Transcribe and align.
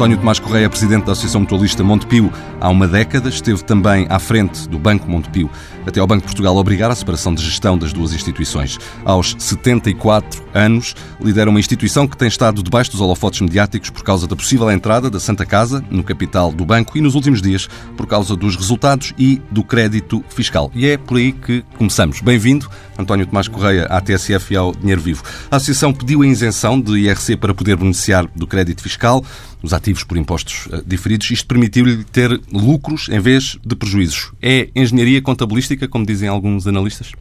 António 0.00 0.16
Tomás 0.16 0.38
Correia, 0.38 0.70
presidente 0.70 1.04
da 1.04 1.12
Associação 1.12 1.42
Mutualista 1.42 1.84
Montepio, 1.84 2.32
há 2.58 2.70
uma 2.70 2.88
década 2.88 3.28
esteve 3.28 3.62
também 3.62 4.06
à 4.08 4.18
frente 4.18 4.66
do 4.66 4.78
Banco 4.78 5.06
Montepio, 5.06 5.50
até 5.86 6.00
ao 6.00 6.06
Banco 6.06 6.24
Portugal 6.24 6.56
obrigar 6.56 6.90
a 6.90 6.94
separação 6.94 7.34
de 7.34 7.44
gestão 7.44 7.76
das 7.76 7.92
duas 7.92 8.14
instituições. 8.14 8.78
Aos 9.04 9.36
74 9.38 10.42
anos, 10.54 10.96
lidera 11.20 11.50
uma 11.50 11.60
instituição 11.60 12.08
que 12.08 12.16
tem 12.16 12.28
estado 12.28 12.62
debaixo 12.62 12.90
dos 12.92 13.02
holofotes 13.02 13.42
mediáticos 13.42 13.90
por 13.90 14.02
causa 14.02 14.26
da 14.26 14.34
possível 14.34 14.70
entrada 14.70 15.10
da 15.10 15.20
Santa 15.20 15.44
Casa 15.44 15.84
no 15.90 16.02
capital 16.02 16.50
do 16.50 16.64
banco 16.64 16.96
e 16.96 17.02
nos 17.02 17.14
últimos 17.14 17.42
dias 17.42 17.68
por 17.94 18.06
causa 18.06 18.34
dos 18.34 18.56
resultados 18.56 19.12
e 19.18 19.42
do 19.50 19.62
crédito 19.62 20.24
fiscal. 20.30 20.70
E 20.74 20.86
é 20.86 20.96
por 20.96 21.18
aí 21.18 21.30
que 21.30 21.62
começamos. 21.76 22.22
Bem-vindo, 22.22 22.70
António 22.98 23.26
Tomás 23.26 23.48
Correia, 23.48 23.84
à 23.84 24.00
TSF 24.00 24.54
e 24.54 24.56
ao 24.56 24.72
Dinheiro 24.72 25.02
Vivo. 25.02 25.22
A 25.50 25.56
Associação 25.56 25.92
pediu 25.92 26.22
a 26.22 26.26
isenção 26.26 26.80
de 26.80 27.00
IRC 27.00 27.36
para 27.36 27.52
poder 27.52 27.76
beneficiar 27.76 28.26
do 28.34 28.46
crédito 28.46 28.82
fiscal 28.82 29.22
os 29.62 29.72
ativos 29.72 30.04
por 30.04 30.16
impostos 30.16 30.68
eh, 30.72 30.82
diferidos. 30.86 31.30
Isto 31.30 31.46
permitiu-lhe 31.46 32.04
ter 32.04 32.40
lucros 32.52 33.08
em 33.08 33.20
vez 33.20 33.58
de 33.64 33.76
prejuízos. 33.76 34.32
É 34.40 34.68
engenharia 34.74 35.20
contabilística, 35.22 35.88
como 35.88 36.06
dizem 36.06 36.28
alguns 36.28 36.66
analistas? 36.66 37.12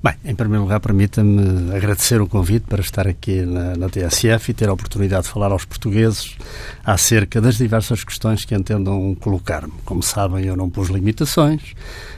Bem, 0.00 0.14
em 0.24 0.32
primeiro 0.32 0.62
lugar, 0.62 0.78
permita-me 0.78 1.74
agradecer 1.74 2.20
o 2.20 2.28
convite 2.28 2.66
para 2.68 2.80
estar 2.80 3.08
aqui 3.08 3.42
na, 3.42 3.74
na, 3.76 3.88
TSF 3.88 4.52
e 4.52 4.54
ter 4.54 4.68
a 4.68 4.72
oportunidade 4.72 5.24
de 5.24 5.28
falar 5.28 5.50
aos 5.50 5.64
portugueses 5.64 6.36
acerca 6.84 7.40
das 7.40 7.56
diversas 7.56 8.04
questões 8.04 8.44
que 8.44 8.54
entendam 8.54 9.16
colocar-me. 9.16 9.72
Como 9.84 10.00
sabem, 10.00 10.44
eu 10.44 10.56
não 10.56 10.70
pus 10.70 10.88
limitações. 10.88 11.74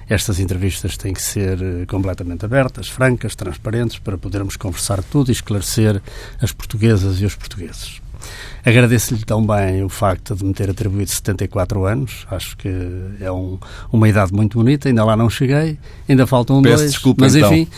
Estas 0.06 0.38
entrevistas 0.40 0.98
têm 0.98 1.14
que 1.14 1.22
ser 1.22 1.62
eh, 1.62 1.86
completamente 1.86 2.44
abertas, 2.44 2.86
francas, 2.86 3.34
transparentes, 3.34 3.98
para 3.98 4.18
podermos 4.18 4.56
conversar 4.56 5.02
tudo 5.02 5.30
e 5.30 5.32
esclarecer 5.32 6.02
as 6.38 6.52
portuguesas 6.52 7.18
e 7.18 7.24
os 7.24 7.34
portugueses. 7.34 8.02
Agradeço-lhe 8.64 9.24
também 9.24 9.82
o 9.82 9.88
facto 9.88 10.34
de 10.34 10.44
me 10.44 10.52
ter 10.52 10.68
atribuído 10.70 11.10
74 11.10 11.84
anos. 11.84 12.26
Acho 12.30 12.56
que 12.56 12.68
é 13.20 13.30
um, 13.32 13.58
uma 13.92 14.08
idade 14.08 14.32
muito 14.32 14.58
bonita. 14.58 14.88
Ainda 14.88 15.04
lá 15.04 15.16
não 15.16 15.30
cheguei. 15.30 15.78
Ainda 16.08 16.26
faltam 16.26 16.60
Peço 16.62 16.76
dois. 16.76 16.92
Desculpa, 16.92 17.24
mas 17.24 17.34
então. 17.34 17.52
enfim, 17.52 17.70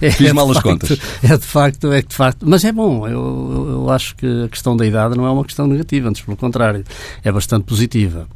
é, 0.00 0.10
Fiz 0.12 0.28
é 0.28 0.32
mal 0.32 0.50
as 0.50 0.60
contas. 0.60 0.98
É 1.22 1.36
de 1.36 1.44
facto, 1.44 1.92
é 1.92 2.02
de 2.02 2.14
facto. 2.14 2.44
Mas 2.48 2.64
é 2.64 2.72
bom. 2.72 3.06
Eu, 3.06 3.68
eu 3.70 3.90
acho 3.90 4.16
que 4.16 4.44
a 4.44 4.48
questão 4.48 4.76
da 4.76 4.86
idade 4.86 5.16
não 5.16 5.26
é 5.26 5.30
uma 5.30 5.44
questão 5.44 5.66
negativa, 5.66 6.08
antes 6.08 6.22
pelo 6.22 6.36
contrário, 6.36 6.84
é 7.22 7.30
bastante 7.30 7.64
positiva 7.64 8.26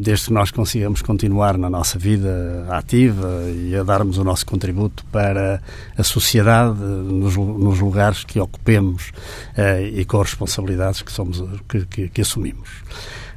desde 0.00 0.26
que 0.26 0.32
nós 0.32 0.50
consigamos 0.50 1.00
continuar 1.00 1.56
na 1.56 1.70
nossa 1.70 1.98
vida 1.98 2.66
ativa 2.70 3.44
e 3.48 3.74
a 3.76 3.82
darmos 3.84 4.18
o 4.18 4.24
nosso 4.24 4.44
contributo 4.44 5.04
para 5.12 5.62
a 5.96 6.02
sociedade 6.02 6.80
nos, 6.80 7.36
nos 7.36 7.78
lugares 7.78 8.24
que 8.24 8.40
ocupemos 8.40 9.10
uh, 9.56 9.84
e 9.92 10.04
com 10.04 10.20
as 10.20 10.30
responsabilidades 10.30 11.02
que, 11.02 11.12
somos, 11.12 11.42
que, 11.68 11.86
que, 11.86 12.08
que 12.08 12.20
assumimos. 12.20 12.68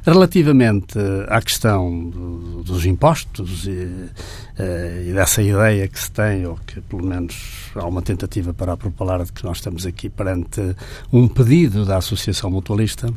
Relativamente 0.04 0.98
à 1.28 1.40
questão 1.40 2.10
do, 2.10 2.62
dos 2.62 2.84
impostos 2.84 3.64
e, 3.66 3.70
uh, 3.70 5.08
e, 5.08 5.12
dessa 5.14 5.40
ideia 5.40 5.88
que 5.88 5.98
se 5.98 6.10
tem, 6.10 6.44
ou 6.46 6.58
que 6.66 6.80
pelo 6.82 7.06
menos 7.06 7.70
há 7.74 7.86
uma 7.86 8.02
tentativa 8.02 8.52
para 8.52 8.74
apropalar 8.74 9.24
de 9.24 9.32
que 9.32 9.44
nós 9.44 9.58
estamos 9.58 9.86
aqui 9.86 10.10
perante 10.10 10.60
um 11.12 11.26
pedido 11.26 11.86
da 11.86 11.96
Associação 11.96 12.50
Mutualista, 12.50 13.08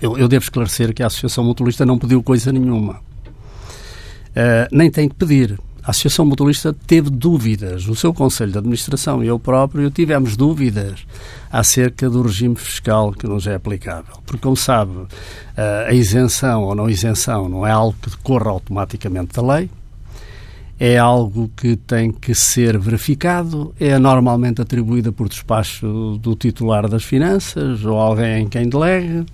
eu, 0.00 0.16
eu 0.16 0.28
devo 0.28 0.44
esclarecer 0.44 0.94
que 0.94 1.02
a 1.02 1.06
Associação 1.06 1.44
Mutualista 1.44 1.84
não 1.84 1.98
pediu 1.98 2.22
coisa 2.22 2.52
nenhuma. 2.52 2.94
Uh, 2.94 4.68
nem 4.70 4.90
tem 4.90 5.08
que 5.08 5.14
pedir. 5.14 5.58
A 5.82 5.90
Associação 5.90 6.26
Mutualista 6.26 6.76
teve 6.86 7.08
dúvidas. 7.08 7.88
O 7.88 7.96
seu 7.96 8.12
Conselho 8.12 8.52
de 8.52 8.58
Administração 8.58 9.24
e 9.24 9.26
eu 9.26 9.38
próprio 9.38 9.90
tivemos 9.90 10.36
dúvidas 10.36 11.06
acerca 11.50 12.10
do 12.10 12.20
regime 12.20 12.56
fiscal 12.56 13.10
que 13.12 13.26
nos 13.26 13.46
é 13.46 13.54
aplicável. 13.54 14.16
Porque, 14.26 14.42
como 14.42 14.54
sabe, 14.54 14.92
a 15.56 15.92
isenção 15.94 16.64
ou 16.64 16.74
não 16.74 16.90
isenção 16.90 17.48
não 17.48 17.66
é 17.66 17.70
algo 17.70 17.96
que 18.02 18.10
decorra 18.10 18.50
automaticamente 18.50 19.32
da 19.32 19.54
lei, 19.54 19.70
é 20.78 20.96
algo 20.96 21.50
que 21.56 21.74
tem 21.74 22.12
que 22.12 22.34
ser 22.34 22.78
verificado, 22.78 23.74
é 23.80 23.98
normalmente 23.98 24.60
atribuída 24.60 25.10
por 25.10 25.28
despacho 25.28 26.18
do 26.20 26.36
titular 26.36 26.86
das 26.86 27.02
finanças 27.02 27.84
ou 27.84 27.96
alguém 27.96 28.44
em 28.44 28.48
quem 28.48 28.68
delegue. 28.68 29.26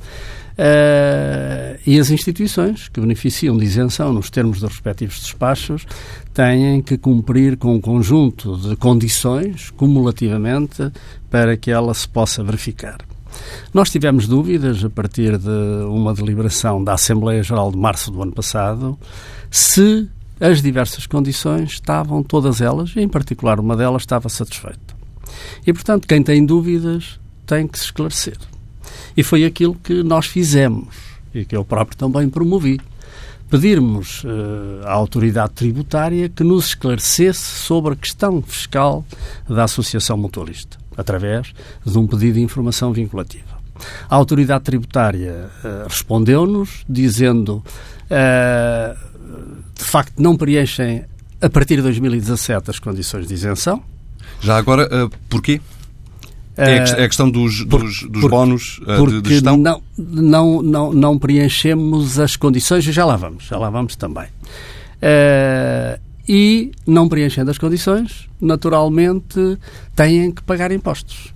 Uh, 0.55 1.77
e 1.85 1.99
as 1.99 2.11
instituições 2.11 2.89
que 2.89 3.01
beneficiam 3.01 3.57
de 3.57 3.65
isenção 3.65 4.13
nos 4.13 4.31
termos 4.31 4.61
dos 4.61 4.71
respectivos 4.71 5.19
despachos 5.19 5.85
têm 6.33 6.81
que 6.81 6.97
cumprir 6.97 7.57
com 7.57 7.75
um 7.75 7.81
conjunto 7.81 8.57
de 8.57 8.77
condições, 8.77 9.71
cumulativamente, 9.71 10.93
para 11.29 11.57
que 11.57 11.73
ela 11.73 11.93
se 11.93 12.09
possa 12.09 12.45
verificar. 12.45 12.99
Nós 13.73 13.91
tivemos 13.91 14.29
dúvidas, 14.29 14.85
a 14.85 14.91
partir 14.91 15.37
de 15.39 15.85
uma 15.89 16.15
deliberação 16.15 16.83
da 16.83 16.95
Assembleia 16.95 17.43
Geral 17.43 17.73
de 17.73 17.77
março 17.77 18.13
do 18.13 18.23
ano 18.23 18.33
passado, 18.33 18.97
se 19.51 20.09
as 20.41 20.63
diversas 20.63 21.05
condições 21.07 21.73
estavam, 21.73 22.23
todas 22.23 22.61
elas, 22.61 22.97
em 22.97 23.09
particular 23.09 23.59
uma 23.59 23.77
delas, 23.77 24.03
estava 24.03 24.29
satisfeita. 24.29 24.95
E, 25.67 25.73
portanto, 25.73 26.07
quem 26.07 26.23
tem 26.23 26.47
dúvidas 26.47 27.19
tem 27.45 27.67
que 27.67 27.77
se 27.77 27.87
esclarecer. 27.87 28.37
E 29.17 29.23
foi 29.23 29.45
aquilo 29.45 29.75
que 29.75 30.03
nós 30.03 30.27
fizemos 30.27 31.15
e 31.35 31.45
que 31.45 31.57
eu 31.57 31.65
próprio 31.65 31.97
também 31.97 32.29
promovi. 32.29 32.81
Pedirmos 33.51 34.25
uh, 34.25 34.87
à 34.87 34.93
autoridade 34.93 35.53
tributária 35.53 36.29
que 36.29 36.43
nos 36.43 36.69
esclarecesse 36.69 37.41
sobre 37.41 37.93
a 37.93 37.97
questão 37.97 38.41
fiscal 38.43 39.05
da 39.49 39.65
Associação 39.65 40.17
Mutualista, 40.17 40.79
através 40.97 41.53
de 41.85 41.99
um 41.99 42.07
pedido 42.07 42.35
de 42.35 42.41
informação 42.41 42.93
vinculativa. 42.93 43.55
A 44.09 44.15
autoridade 44.17 44.65
tributária 44.65 45.51
uh, 45.63 45.89
respondeu-nos 45.89 46.85
dizendo 46.89 47.63
uh, 48.11 48.99
de 49.77 49.85
facto 49.85 50.21
não 50.21 50.37
preenchem 50.37 51.05
a 51.41 51.51
partir 51.51 51.77
de 51.77 51.83
2017 51.83 52.71
as 52.71 52.79
condições 52.79 53.29
de 53.29 53.35
isenção. 53.35 53.83
Já 54.41 54.57
agora, 54.57 54.89
porquê? 55.29 55.61
É 56.57 56.79
a 56.79 57.03
é 57.03 57.09
questão 57.09 57.29
dos, 57.29 57.65
dos, 57.65 58.03
dos 58.09 58.21
por, 58.21 58.31
bónus 58.31 58.81
uh, 58.87 59.21
de, 59.21 59.29
gestão? 59.29 59.57
Não, 59.57 59.83
não, 59.99 60.63
não, 60.63 60.93
não 60.93 61.19
preenchemos 61.19 62.21
as 62.21 62.37
condições, 62.37 62.85
já 62.85 63.05
lá 63.05 63.17
vamos, 63.17 63.45
já 63.45 63.59
lá 63.59 63.71
vamos 63.71 63.97
também. 63.97 64.27
Uh, 64.27 66.01
e, 66.29 66.71
não 66.87 67.09
preenchendo 67.09 67.51
as 67.51 67.59
condições, 67.59 68.29
naturalmente 68.41 69.59
têm 69.97 70.31
que 70.31 70.43
pagar 70.43 70.71
impostos. 70.71 71.33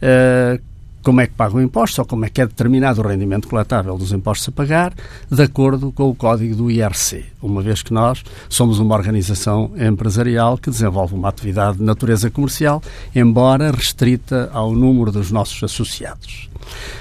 Uh, 0.00 0.60
como 1.02 1.20
é 1.20 1.26
que 1.26 1.34
pagam 1.34 1.60
impostos 1.60 1.98
ou 1.98 2.04
como 2.04 2.24
é 2.24 2.28
que 2.28 2.40
é 2.40 2.46
determinado 2.46 3.00
o 3.00 3.06
rendimento 3.06 3.48
coletável 3.48 3.96
dos 3.98 4.12
impostos 4.12 4.48
a 4.48 4.52
pagar, 4.52 4.94
de 5.30 5.42
acordo 5.42 5.92
com 5.92 6.08
o 6.08 6.14
código 6.14 6.54
do 6.54 6.70
IRC, 6.70 7.24
uma 7.42 7.60
vez 7.60 7.82
que 7.82 7.92
nós 7.92 8.22
somos 8.48 8.78
uma 8.78 8.94
organização 8.94 9.72
empresarial 9.76 10.56
que 10.56 10.70
desenvolve 10.70 11.14
uma 11.14 11.28
atividade 11.28 11.78
de 11.78 11.84
natureza 11.84 12.30
comercial, 12.30 12.82
embora 13.14 13.70
restrita 13.70 14.50
ao 14.52 14.72
número 14.72 15.10
dos 15.10 15.30
nossos 15.30 15.62
associados. 15.62 16.48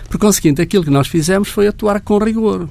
Por 0.10 0.20
conseguinte, 0.20 0.62
aquilo 0.62 0.84
que 0.84 0.90
nós 0.90 1.08
fizemos 1.08 1.50
foi 1.50 1.68
atuar 1.68 2.02
com 2.02 2.18
rigor 2.18 2.68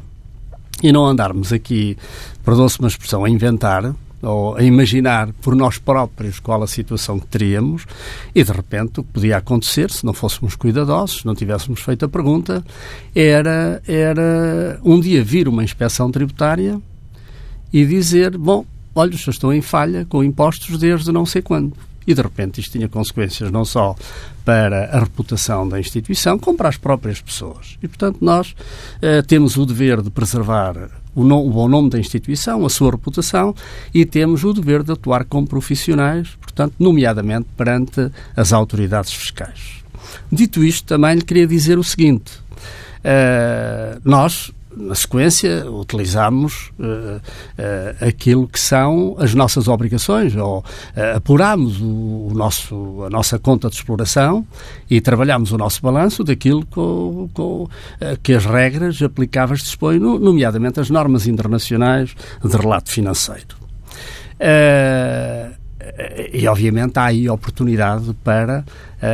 e 0.83 0.93
não 0.93 1.07
andarmos 1.07 1.53
aqui, 1.53 1.97
perdoa-se 2.45 2.79
uma 2.79 2.89
expressão, 2.89 3.25
a 3.25 3.31
inventar 3.31 3.95
ou 4.23 4.57
a 4.57 4.63
imaginar 4.63 5.33
por 5.41 5.55
nós 5.55 5.79
próprios 5.79 6.39
qual 6.39 6.63
a 6.63 6.67
situação 6.67 7.19
que 7.19 7.27
teríamos 7.27 7.87
e 8.35 8.45
de 8.45 8.53
repente 8.53 9.01
o 9.01 9.05
que 9.05 9.13
podia 9.13 9.39
acontecer 9.39 9.91
se 9.91 10.05
não 10.05 10.13
fôssemos 10.13 10.55
cuidadosos, 10.55 11.21
se 11.21 11.27
não 11.27 11.35
tivéssemos 11.35 11.81
feito 11.81 12.05
a 12.05 12.09
pergunta, 12.09 12.65
era, 13.15 13.83
era 13.87 14.81
um 14.85 15.01
dia 15.01 15.25
vir 15.25 15.49
uma 15.49 15.65
inspeção 15.65 16.11
tributária 16.11 16.81
e 17.73 17.85
dizer, 17.85 18.37
bom, 18.37 18.65
olha, 18.95 19.17
já 19.17 19.31
estou 19.31 19.53
em 19.53 19.63
falha 19.63 20.05
com 20.09 20.23
impostos 20.23 20.79
desde 20.79 21.13
não 21.13 21.25
sei 21.25 21.41
quando. 21.41 21.73
E 22.07 22.15
de 22.15 22.23
repente 22.23 22.61
isto 22.61 22.73
tinha 22.73 22.89
consequências 22.89 23.51
não 23.51 23.65
só 23.65 23.95
para 24.45 24.87
a 24.87 25.01
reputação 25.01 25.69
da 25.69 25.79
instituição, 25.79 26.39
como 26.39 26.59
para 26.59 26.69
as 26.69 26.77
próprias 26.77 27.21
pessoas. 27.21 27.79
E 27.83 27.87
portanto 27.87 28.19
nós 28.21 28.55
eh, 29.01 29.23
temos 29.23 29.57
o 29.57 29.65
dever 29.65 30.03
de 30.03 30.11
preservar 30.11 31.00
o, 31.15 31.25
no, 31.25 31.47
o 31.47 31.51
bom 31.51 31.69
nome 31.69 31.91
da 31.91 31.99
instituição, 31.99 32.65
a 32.65 32.71
sua 32.71 32.93
reputação 32.93 33.55
e 33.93 34.05
temos 34.05 34.45
o 34.45 34.53
dever 34.53 34.83
de 34.83 34.93
atuar 34.93 35.25
como 35.25 35.47
profissionais, 35.47 36.29
portanto, 36.41 36.75
nomeadamente 36.79 37.47
perante 37.57 38.11
as 38.37 38.53
autoridades 38.53 39.13
fiscais. 39.13 39.83
Dito 40.31 40.65
isto, 40.65 40.87
também 40.87 41.17
lhe 41.17 41.23
queria 41.23 41.47
dizer 41.47 41.79
o 41.79 41.85
seguinte: 41.85 42.33
uh, 42.99 44.01
nós 44.05 44.53
na 44.77 44.95
sequência, 44.95 45.69
utilizamos 45.69 46.71
uh, 46.79 47.17
uh, 47.17 48.07
aquilo 48.07 48.47
que 48.47 48.59
são 48.59 49.17
as 49.19 49.35
nossas 49.35 49.67
obrigações, 49.67 50.35
ou 50.37 50.59
uh, 50.61 51.21
o, 51.81 52.29
o, 52.31 52.35
nosso, 52.35 53.05
a 53.05 53.11
nossa 53.11 53.39
conta 53.39 53.69
de 53.69 53.77
exploração 53.77 54.47
e 54.89 55.01
trabalhamos 55.01 55.53
o 55.53 55.59
nosso 55.59 55.83
balanço 55.83 56.23
daquilo 56.23 56.65
com, 56.67 57.29
com, 57.35 57.69
que 58.23 58.33
as 58.33 58.45
regras 58.45 59.01
aplicáveis 59.03 59.61
dispõem, 59.61 59.99
nomeadamente 59.99 60.79
as 60.79 60.89
normas 60.89 61.27
internacionais 61.27 62.15
de 62.45 62.57
relato 62.57 62.91
financeiro. 62.91 63.57
e, 66.33 66.47
obviamente, 66.47 66.99
há 66.99 67.07
aí 67.07 67.29
oportunidade 67.29 68.15
para 68.23 68.65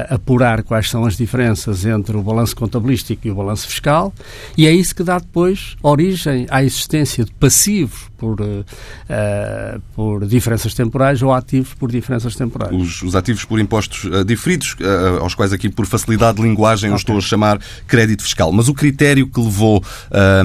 apurar 0.08 0.62
quais 0.62 0.90
são 0.90 1.04
as 1.04 1.16
diferenças 1.16 1.84
entre 1.84 2.16
o 2.16 2.22
balanço 2.22 2.56
contabilístico 2.56 3.26
e 3.26 3.30
o 3.30 3.34
balanço 3.34 3.68
fiscal, 3.68 4.12
e 4.56 4.66
é 4.66 4.72
isso 4.72 4.94
que 4.94 5.02
dá 5.02 5.18
depois 5.18 5.76
origem 5.82 6.46
à 6.50 6.62
existência 6.62 7.24
de 7.24 7.32
passivos 7.32 8.10
por, 8.16 8.40
uh, 8.40 8.44
uh, 8.44 9.82
por 9.94 10.26
diferenças 10.26 10.74
temporais 10.74 11.22
ou 11.22 11.32
ativos 11.32 11.74
por 11.74 11.90
diferenças 11.90 12.34
temporais. 12.34 12.74
Os, 12.74 13.02
os 13.02 13.14
ativos 13.14 13.44
por 13.44 13.60
impostos 13.60 14.10
diferidos, 14.26 14.76
aos 15.20 15.34
quais 15.34 15.52
aqui, 15.52 15.68
por 15.68 15.86
facilidade 15.86 16.38
de 16.38 16.42
linguagem, 16.42 16.90
okay. 16.90 16.94
eu 16.94 16.96
estou 16.96 17.18
a 17.18 17.20
chamar 17.20 17.60
crédito 17.86 18.22
fiscal. 18.22 18.50
Mas 18.52 18.68
o 18.68 18.74
critério 18.74 19.26
que 19.26 19.40
levou 19.40 19.82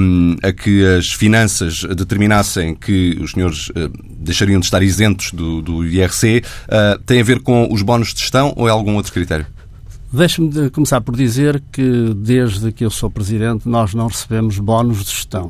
um, 0.00 0.36
a 0.42 0.52
que 0.52 0.84
as 0.96 1.12
finanças 1.12 1.84
determinassem 1.84 2.74
que 2.74 3.18
os 3.20 3.32
senhores 3.32 3.70
deixariam 4.18 4.60
de 4.60 4.66
estar 4.66 4.82
isentos 4.82 5.32
do, 5.32 5.62
do 5.62 5.84
IRC 5.84 6.42
tem 7.06 7.20
a 7.20 7.24
ver 7.24 7.40
com 7.40 7.68
os 7.70 7.82
bónus 7.82 8.12
de 8.12 8.20
gestão 8.20 8.52
ou 8.56 8.68
é 8.68 8.70
algum 8.70 8.94
outro 8.94 9.12
critério? 9.12 9.31
Deixe-me 10.12 10.68
começar 10.68 11.00
por 11.00 11.16
dizer 11.16 11.62
que, 11.72 12.12
desde 12.14 12.70
que 12.70 12.84
eu 12.84 12.90
sou 12.90 13.10
presidente, 13.10 13.66
nós 13.66 13.94
não 13.94 14.08
recebemos 14.08 14.58
bónus 14.58 15.04
de 15.04 15.10
gestão. 15.10 15.46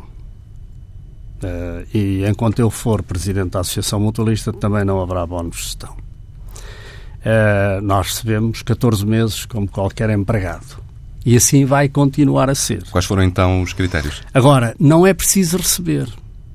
Uh, 1.42 1.84
e 1.92 2.24
enquanto 2.24 2.60
eu 2.60 2.70
for 2.70 3.02
presidente 3.02 3.50
da 3.50 3.60
Associação 3.60 3.98
Mutualista, 3.98 4.52
também 4.52 4.84
não 4.84 5.02
haverá 5.02 5.26
bónus 5.26 5.56
de 5.56 5.62
gestão. 5.62 5.90
Uh, 5.90 7.82
nós 7.82 8.06
recebemos 8.06 8.62
14 8.62 9.04
meses 9.04 9.44
como 9.46 9.66
qualquer 9.66 10.10
empregado. 10.10 10.80
E 11.26 11.36
assim 11.36 11.64
vai 11.64 11.88
continuar 11.88 12.48
a 12.48 12.54
ser. 12.54 12.84
Quais 12.90 13.04
foram 13.04 13.24
então 13.24 13.62
os 13.62 13.72
critérios? 13.72 14.22
Agora, 14.32 14.76
não 14.78 15.04
é 15.04 15.12
preciso 15.12 15.56
receber 15.56 16.08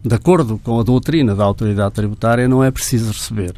de 0.04 0.16
acordo 0.16 0.60
com 0.64 0.80
a 0.80 0.84
doutrina 0.84 1.36
da 1.36 1.44
autoridade 1.44 1.96
tributária, 1.96 2.48
não 2.48 2.64
é 2.64 2.72
preciso 2.72 3.12
receber. 3.12 3.56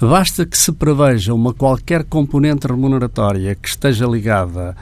Basta 0.00 0.46
que 0.46 0.56
se 0.56 0.72
preveja 0.72 1.34
uma 1.34 1.52
qualquer 1.52 2.04
componente 2.04 2.66
remuneratória 2.66 3.54
que 3.54 3.68
esteja 3.68 4.06
ligada 4.06 4.76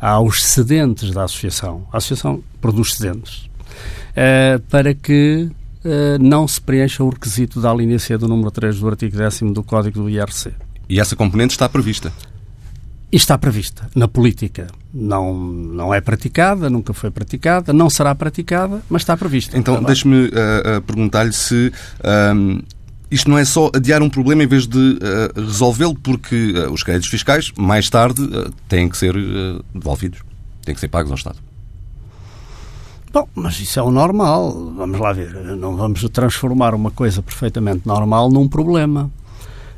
aos 0.00 0.44
cedentes 0.44 1.10
da 1.10 1.24
associação. 1.24 1.86
A 1.92 1.98
associação 1.98 2.42
produz 2.60 2.94
cedentes. 2.94 3.48
Uh, 4.12 4.60
para 4.70 4.94
que 4.94 5.48
uh, 5.84 6.18
não 6.20 6.48
se 6.48 6.60
preencha 6.60 7.04
o 7.04 7.10
requisito 7.10 7.60
da 7.60 7.72
linha 7.74 7.98
C 7.98 8.16
do 8.16 8.26
número 8.26 8.50
3 8.50 8.80
do 8.80 8.88
artigo 8.88 9.16
10 9.16 9.40
do 9.52 9.62
Código 9.62 10.00
do 10.00 10.10
IRC. 10.10 10.52
E 10.88 11.00
essa 11.00 11.14
componente 11.14 11.52
está 11.52 11.68
prevista? 11.68 12.12
E 13.10 13.16
está 13.16 13.38
prevista 13.38 13.88
na 13.94 14.08
política. 14.08 14.66
Não, 14.92 15.32
não 15.34 15.94
é 15.94 16.00
praticada, 16.00 16.68
nunca 16.68 16.92
foi 16.92 17.10
praticada, 17.10 17.72
não 17.72 17.88
será 17.88 18.14
praticada, 18.14 18.82
mas 18.90 19.02
está 19.02 19.16
prevista. 19.16 19.56
Então, 19.56 19.82
deixe-me 19.82 20.26
uh, 20.26 20.78
uh, 20.78 20.82
perguntar-lhe 20.82 21.32
se 21.32 21.72
um, 22.34 22.60
isto 23.10 23.30
não 23.30 23.38
é 23.38 23.44
só 23.44 23.70
adiar 23.74 24.02
um 24.02 24.10
problema 24.10 24.42
em 24.42 24.46
vez 24.46 24.66
de 24.66 24.98
uh, 24.98 25.40
resolvê-lo, 25.40 25.94
porque 25.94 26.52
os 26.72 26.82
créditos 26.82 27.08
fiscais, 27.08 27.52
mais 27.56 27.88
tarde, 27.88 28.22
têm 28.68 28.88
que 28.88 28.96
ser 28.96 29.14
devolvidos, 29.72 30.20
têm 30.64 30.74
que 30.74 30.80
ser 30.80 30.88
pagos 30.88 31.10
ao 31.12 31.16
Estado. 31.16 31.38
Bom, 33.12 33.28
mas 33.34 33.58
isso 33.60 33.78
é 33.78 33.82
o 33.82 33.90
normal. 33.90 34.72
Vamos 34.76 34.98
lá 34.98 35.12
ver. 35.12 35.32
Não 35.56 35.76
vamos 35.76 36.02
transformar 36.10 36.74
uma 36.74 36.90
coisa 36.90 37.22
perfeitamente 37.22 37.86
normal 37.86 38.28
num 38.28 38.48
problema. 38.48 39.10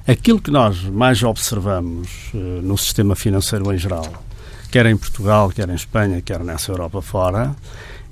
Aquilo 0.08 0.40
que 0.40 0.50
nós 0.50 0.84
mais 0.84 1.22
observamos 1.22 2.08
uh, 2.32 2.38
no 2.62 2.78
sistema 2.78 3.14
financeiro 3.14 3.70
em 3.74 3.76
geral, 3.76 4.10
quer 4.70 4.86
em 4.86 4.96
Portugal, 4.96 5.50
quer 5.50 5.68
em 5.68 5.74
Espanha, 5.74 6.22
quer 6.22 6.42
nessa 6.42 6.72
Europa 6.72 7.02
fora, 7.02 7.54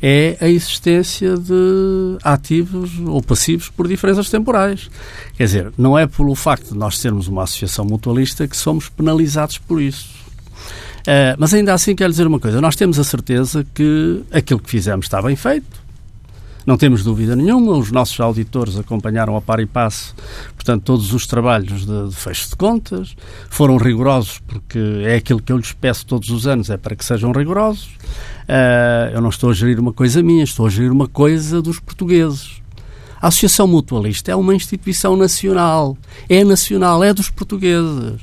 é 0.03 0.37
a 0.39 0.47
existência 0.47 1.39
de 1.39 2.19
ativos 2.23 2.99
ou 2.99 3.23
passivos 3.23 3.71
por 3.71 3.89
diferenças 3.89 4.29
temporais. 4.29 4.91
Quer 5.39 5.45
dizer, 5.45 5.73
não 5.79 5.99
é 5.99 6.07
pelo 6.07 6.35
facto 6.35 6.75
de 6.75 6.79
nós 6.79 6.99
sermos 6.99 7.29
uma 7.29 7.45
associação 7.45 7.87
mutualista 7.87 8.47
que 8.47 8.59
somos 8.59 8.91
penalizados 8.91 9.57
por 9.57 9.81
isso. 9.81 10.11
Uh, 11.01 11.33
mas 11.39 11.55
ainda 11.55 11.73
assim 11.73 11.97
quero 11.97 12.11
dizer 12.11 12.27
uma 12.27 12.39
coisa, 12.39 12.61
nós 12.61 12.77
temos 12.77 12.99
a 12.99 13.05
certeza 13.05 13.67
que 13.73 14.23
aquilo 14.31 14.61
que 14.61 14.69
fizemos 14.69 15.07
está 15.07 15.23
bem 15.23 15.35
feito, 15.35 15.86
não 16.67 16.77
temos 16.77 17.05
dúvida 17.05 17.37
nenhuma, 17.37 17.73
os 17.77 17.93
nossos 17.93 18.19
auditores 18.19 18.77
acompanharam 18.77 19.37
a 19.37 19.41
par 19.41 19.61
e 19.61 19.67
passo, 19.67 20.15
portanto, 20.55 20.83
todos 20.83 21.15
os 21.15 21.25
trabalhos 21.27 21.87
de, 21.87 22.09
de 22.09 22.17
fecho 22.17 22.51
de 22.51 22.57
contas, 22.57 23.15
foram 23.49 23.77
rigorosos, 23.77 24.41
porque 24.41 24.79
é 25.05 25.15
aquilo 25.15 25.41
que 25.41 25.53
eu 25.53 25.57
lhes 25.57 25.73
peço 25.73 26.05
todos 26.05 26.29
os 26.31 26.47
anos, 26.47 26.69
é 26.69 26.77
para 26.77 26.97
que 26.97 27.05
sejam 27.05 27.31
rigorosos. 27.31 27.85
Uh, 27.85 29.15
eu 29.15 29.21
não 29.21 29.29
estou 29.29 29.51
a 29.51 29.55
gerir 29.55 29.79
uma 29.79 29.93
coisa 29.93 30.23
minha, 30.23 30.43
estou 30.43 30.67
a 30.67 30.71
gerir 30.71 30.91
uma 30.91 31.07
coisa 31.07 31.63
dos 31.63 31.79
portugueses. 31.79 32.61
A 33.21 33.29
Associação 33.29 33.67
Mutualista 33.67 34.33
é 34.33 34.37
uma 34.37 34.55
instituição 34.55 35.17
nacional, 35.17 35.97
é 36.29 36.43
nacional, 36.45 37.03
é 37.03 37.15
dos 37.15 37.31
portugueses. 37.31 38.21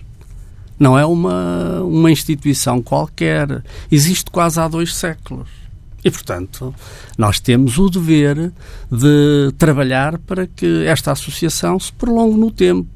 Não 0.77 0.99
é 0.99 1.05
uma, 1.05 1.81
uma 1.81 2.11
instituição 2.11 2.81
qualquer. 2.81 3.63
Existe 3.91 4.29
quase 4.29 4.59
há 4.59 4.67
dois 4.67 4.93
séculos. 4.93 5.62
E, 6.03 6.11
portanto, 6.11 6.73
nós 7.17 7.39
temos 7.39 7.77
o 7.77 7.89
dever 7.89 8.51
de 8.91 9.53
trabalhar 9.57 10.17
para 10.19 10.45
que 10.45 10.85
esta 10.85 11.11
associação 11.11 11.79
se 11.79 11.93
prolongue 11.93 12.37
no 12.37 12.51
tempo. 12.51 12.89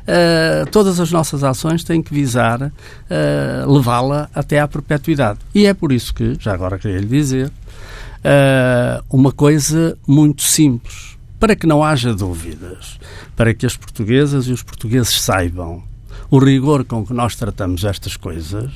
Uh, 0.00 0.68
todas 0.70 0.98
as 0.98 1.12
nossas 1.12 1.44
ações 1.44 1.84
têm 1.84 2.02
que 2.02 2.12
visar 2.12 2.62
uh, 2.62 3.72
levá-la 3.72 4.30
até 4.34 4.58
à 4.58 4.66
perpetuidade. 4.66 5.38
E 5.54 5.66
é 5.66 5.74
por 5.74 5.92
isso 5.92 6.14
que, 6.14 6.36
já 6.40 6.54
agora 6.54 6.78
queria 6.78 6.98
lhe 6.98 7.06
dizer, 7.06 7.48
uh, 7.48 9.04
uma 9.10 9.30
coisa 9.30 9.96
muito 10.06 10.42
simples, 10.42 11.18
para 11.38 11.54
que 11.54 11.66
não 11.66 11.84
haja 11.84 12.14
dúvidas, 12.14 12.98
para 13.36 13.52
que 13.52 13.66
as 13.66 13.76
portuguesas 13.76 14.46
e 14.46 14.52
os 14.52 14.62
portugueses 14.62 15.20
saibam 15.20 15.82
o 16.30 16.38
rigor 16.38 16.84
com 16.84 17.04
que 17.04 17.12
nós 17.12 17.34
tratamos 17.34 17.84
estas 17.84 18.16
coisas, 18.16 18.70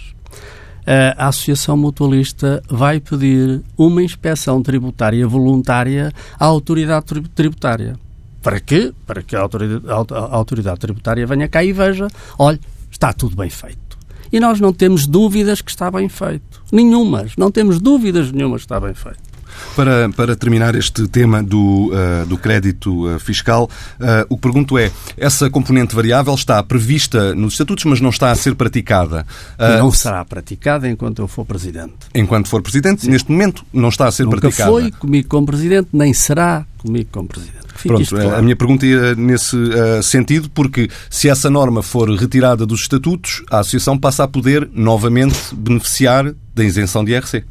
a 0.87 1.29
Associação 1.29 1.77
Mutualista 1.77 2.63
vai 2.69 3.01
pedir 3.01 3.63
uma 3.77 4.03
inspeção 4.03 4.63
tributária 4.63 5.27
voluntária 5.27 6.13
à 6.39 6.45
autoridade 6.45 7.07
tributária. 7.35 7.99
Para 8.43 8.61
quê? 8.61 8.93
Para 9.07 9.23
que 9.23 9.35
a 9.35 9.41
autoridade, 9.41 10.79
tributária 10.79 11.27
venha 11.27 11.49
cá 11.49 11.65
e 11.65 11.73
veja, 11.73 12.09
olha, 12.39 12.61
está 12.91 13.13
tudo 13.13 13.37
bem 13.37 13.49
feito. 13.49 13.99
E 14.31 14.39
nós 14.39 14.61
não 14.61 14.73
temos 14.73 15.07
dúvidas 15.07 15.63
que 15.63 15.71
está 15.71 15.91
bem 15.91 16.09
feito. 16.09 16.63
Nenhumas. 16.71 17.37
Não 17.37 17.51
temos 17.51 17.81
dúvidas 17.81 18.31
nenhumas 18.33 18.63
que 18.63 18.67
está 18.67 18.81
bem 18.81 18.93
feito. 18.93 19.34
Para, 19.77 20.09
para 20.11 20.37
terminar 20.37 20.75
este 20.75 21.09
tema 21.09 21.43
do, 21.43 21.91
uh, 21.93 22.27
do 22.27 22.39
crédito 22.39 23.07
uh, 23.07 23.19
fiscal, 23.19 23.69
uh, 23.99 24.27
o 24.29 24.37
que 24.37 24.43
pergunto 24.43 24.79
é: 24.79 24.91
essa 25.17 25.51
componente 25.51 25.95
variável 25.95 26.35
está 26.35 26.63
prevista 26.63 27.35
nos 27.35 27.55
estatutos, 27.55 27.85
mas 27.85 28.01
não 28.01 28.11
está 28.11 28.31
a 28.31 28.35
ser 28.35 28.55
praticada? 28.55 29.27
não 29.59 29.91
será 29.91 30.25
praticada 30.25 30.89
enquanto 30.89 31.21
eu 31.21 31.29
for 31.29 31.45
presidente. 31.45 31.95
Enquanto 32.15 32.49
for 32.49 32.63
presidente, 32.63 33.03
Sim. 33.03 33.11
neste 33.11 33.31
momento 33.31 33.65
não 33.73 33.89
está 33.89 34.07
a 34.07 34.13
ser 34.13 34.25
Nunca 34.25 34.41
praticada. 34.41 34.71
foi 34.71 34.91
comigo 34.93 35.29
como 35.29 35.47
presidente, 35.47 35.89
nem 35.93 36.15
será 36.15 36.65
comigo 36.79 37.09
como 37.11 37.29
presidente. 37.29 37.65
Pronto, 37.83 38.09
claro. 38.09 38.37
a 38.37 38.43
minha 38.43 38.57
pergunta 38.57 38.87
ia 38.87 39.15
nesse 39.15 39.57
uh, 39.57 40.03
sentido, 40.03 40.49
porque 40.51 40.89
se 41.11 41.29
essa 41.29 41.51
norma 41.51 41.83
for 41.83 42.09
retirada 42.11 42.65
dos 42.65 42.83
estatutos, 42.83 43.43
a 43.51 43.59
Associação 43.59 43.99
passa 43.99 44.25
a 44.25 44.29
poder 44.29 44.69
novamente 44.73 45.37
beneficiar 45.55 46.33
da 46.55 46.65
isenção 46.65 47.05
de 47.05 47.13
IRC. 47.13 47.45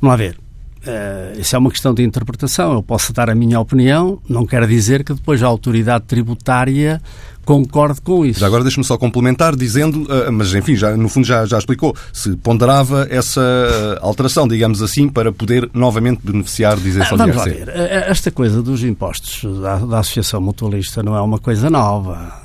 Vamos 0.00 0.12
lá 0.12 0.16
ver. 0.16 0.43
Uh, 0.86 1.40
isso 1.40 1.56
é 1.56 1.58
uma 1.58 1.70
questão 1.70 1.94
de 1.94 2.02
interpretação. 2.02 2.74
Eu 2.74 2.82
posso 2.82 3.12
dar 3.12 3.30
a 3.30 3.34
minha 3.34 3.58
opinião, 3.58 4.20
não 4.28 4.46
quer 4.46 4.66
dizer 4.66 5.02
que 5.02 5.14
depois 5.14 5.42
a 5.42 5.46
autoridade 5.46 6.04
tributária 6.04 7.00
concorde 7.44 8.00
com 8.00 8.24
isso. 8.24 8.40
Já 8.40 8.46
agora 8.46 8.62
deixe-me 8.62 8.84
só 8.84 8.96
complementar 8.96 9.54
dizendo, 9.56 10.02
uh, 10.04 10.32
mas 10.32 10.54
enfim, 10.54 10.76
já, 10.76 10.96
no 10.96 11.08
fundo 11.08 11.26
já, 11.26 11.44
já 11.46 11.58
explicou, 11.58 11.94
se 12.12 12.36
ponderava 12.36 13.06
essa 13.10 13.40
uh, 13.40 14.06
alteração, 14.06 14.46
digamos 14.46 14.82
assim, 14.82 15.08
para 15.08 15.32
poder 15.32 15.68
novamente 15.72 16.20
beneficiar 16.22 16.76
de 16.76 16.88
isenção 16.88 17.14
ah, 17.14 17.26
vamos 17.26 17.42
de 17.42 17.48
IRC. 17.50 17.64
Lá 17.64 17.72
ver. 17.72 17.92
Esta 18.10 18.30
coisa 18.30 18.62
dos 18.62 18.82
impostos 18.82 19.60
da, 19.60 19.76
da 19.76 19.98
Associação 20.00 20.40
Mutualista 20.40 21.02
não 21.02 21.16
é 21.16 21.20
uma 21.20 21.38
coisa 21.38 21.70
nova. 21.70 22.44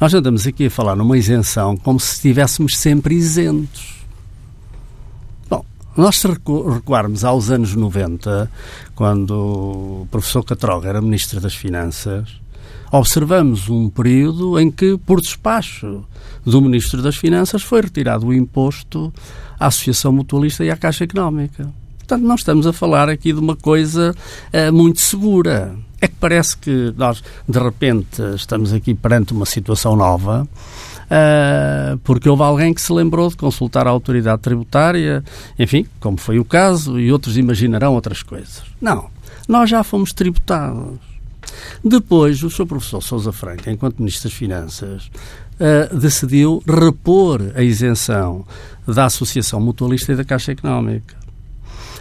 Nós 0.00 0.14
andamos 0.14 0.46
aqui 0.46 0.66
a 0.66 0.70
falar 0.70 0.94
numa 0.94 1.18
isenção 1.18 1.76
como 1.76 1.98
se 1.98 2.14
estivéssemos 2.14 2.76
sempre 2.76 3.16
isentos. 3.16 3.97
Nós, 5.98 6.22
recuarmos 6.22 7.24
aos 7.24 7.50
anos 7.50 7.74
90, 7.74 8.48
quando 8.94 9.32
o 9.32 10.08
professor 10.08 10.44
Catroga 10.44 10.88
era 10.88 11.02
Ministro 11.02 11.40
das 11.40 11.56
Finanças, 11.56 12.40
observamos 12.92 13.68
um 13.68 13.88
período 13.90 14.60
em 14.60 14.70
que, 14.70 14.96
por 14.96 15.20
despacho 15.20 16.04
do 16.46 16.60
Ministro 16.62 17.02
das 17.02 17.16
Finanças, 17.16 17.64
foi 17.64 17.80
retirado 17.80 18.28
o 18.28 18.32
imposto 18.32 19.12
à 19.58 19.66
Associação 19.66 20.12
Mutualista 20.12 20.64
e 20.64 20.70
à 20.70 20.76
Caixa 20.76 21.02
Económica. 21.02 21.68
Portanto, 21.98 22.22
não 22.22 22.36
estamos 22.36 22.64
a 22.68 22.72
falar 22.72 23.08
aqui 23.08 23.32
de 23.32 23.40
uma 23.40 23.56
coisa 23.56 24.14
uh, 24.54 24.72
muito 24.72 25.00
segura. 25.00 25.74
É 26.00 26.06
que 26.06 26.14
parece 26.20 26.56
que 26.56 26.94
nós, 26.96 27.24
de 27.48 27.58
repente, 27.58 28.22
estamos 28.36 28.72
aqui 28.72 28.94
perante 28.94 29.32
uma 29.32 29.44
situação 29.44 29.96
nova 29.96 30.46
uh, 31.08 31.98
porque 32.04 32.28
houve 32.28 32.42
alguém 32.42 32.72
que 32.72 32.80
se 32.80 32.92
lembrou 32.92 33.28
de 33.28 33.36
consultar 33.36 33.86
a 33.86 33.90
autoridade 33.90 34.42
tributária, 34.42 35.24
enfim, 35.58 35.86
como 36.00 36.18
foi 36.18 36.38
o 36.38 36.44
caso, 36.44 36.98
e 36.98 37.10
outros 37.10 37.36
imaginarão 37.36 37.94
outras 37.94 38.22
coisas. 38.22 38.62
Não. 38.80 39.10
Nós 39.46 39.70
já 39.70 39.82
fomos 39.82 40.12
tributados. 40.12 40.98
Depois, 41.82 42.42
o 42.42 42.50
Sr. 42.50 42.66
Professor 42.66 43.02
Sousa 43.02 43.32
Franco, 43.32 43.68
enquanto 43.70 43.98
Ministro 43.98 44.28
das 44.28 44.38
Finanças, 44.38 45.10
uh, 45.58 45.96
decidiu 45.96 46.62
repor 46.66 47.40
a 47.54 47.62
isenção 47.62 48.44
da 48.86 49.06
Associação 49.06 49.60
Mutualista 49.60 50.12
e 50.12 50.16
da 50.16 50.24
Caixa 50.24 50.52
Económica. 50.52 51.17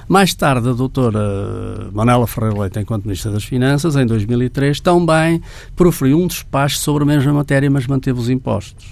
Mais 0.08 0.34
tarde, 0.34 0.70
a 0.70 0.74
doutora 0.74 1.90
Manela 1.92 2.26
Ferreira 2.26 2.62
Leite, 2.62 2.80
enquanto 2.80 3.04
Ministra 3.04 3.32
das 3.32 3.44
Finanças, 3.44 3.96
em 3.98 4.06
2003, 4.06 4.80
também 4.80 5.42
proferiu 5.76 6.18
um 6.18 6.28
despacho 6.28 6.78
sobre 6.78 7.04
a 7.04 7.06
mesma 7.06 7.34
matéria, 7.34 7.70
mas 7.70 7.86
manteve 7.86 8.18
os 8.18 8.30
impostos. 8.30 8.86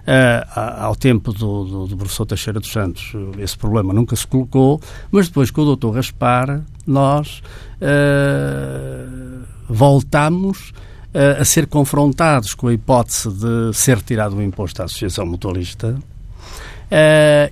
Uh, 0.00 0.42
ao 0.78 0.96
tempo 0.96 1.32
do, 1.32 1.64
do, 1.64 1.86
do, 1.86 1.96
professor 1.96 2.26
Teixeira 2.26 2.58
dos 2.58 2.72
Santos, 2.72 3.12
esse 3.38 3.56
problema 3.56 3.92
nunca 3.92 4.16
se 4.16 4.26
colocou, 4.26 4.80
mas 5.12 5.28
depois 5.28 5.50
com 5.50 5.60
o 5.60 5.64
doutor 5.64 5.92
Gaspar, 5.92 6.62
nós 6.84 7.42
uh, 7.80 9.44
voltamos 9.68 10.70
uh, 11.14 11.40
a 11.40 11.44
ser 11.44 11.68
confrontados 11.68 12.54
com 12.54 12.66
a 12.66 12.74
hipótese 12.74 13.30
de 13.30 13.72
ser 13.74 14.00
tirado 14.02 14.36
o 14.36 14.42
imposto 14.42 14.82
à 14.82 14.86
Associação 14.86 15.24
Mutualista. 15.26 15.96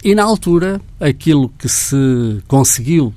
E 0.02 0.14
na 0.14 0.24
altura, 0.24 0.80
aquilo 1.00 1.48
que 1.58 1.68
se 1.68 2.42
conseguiu 2.46 3.12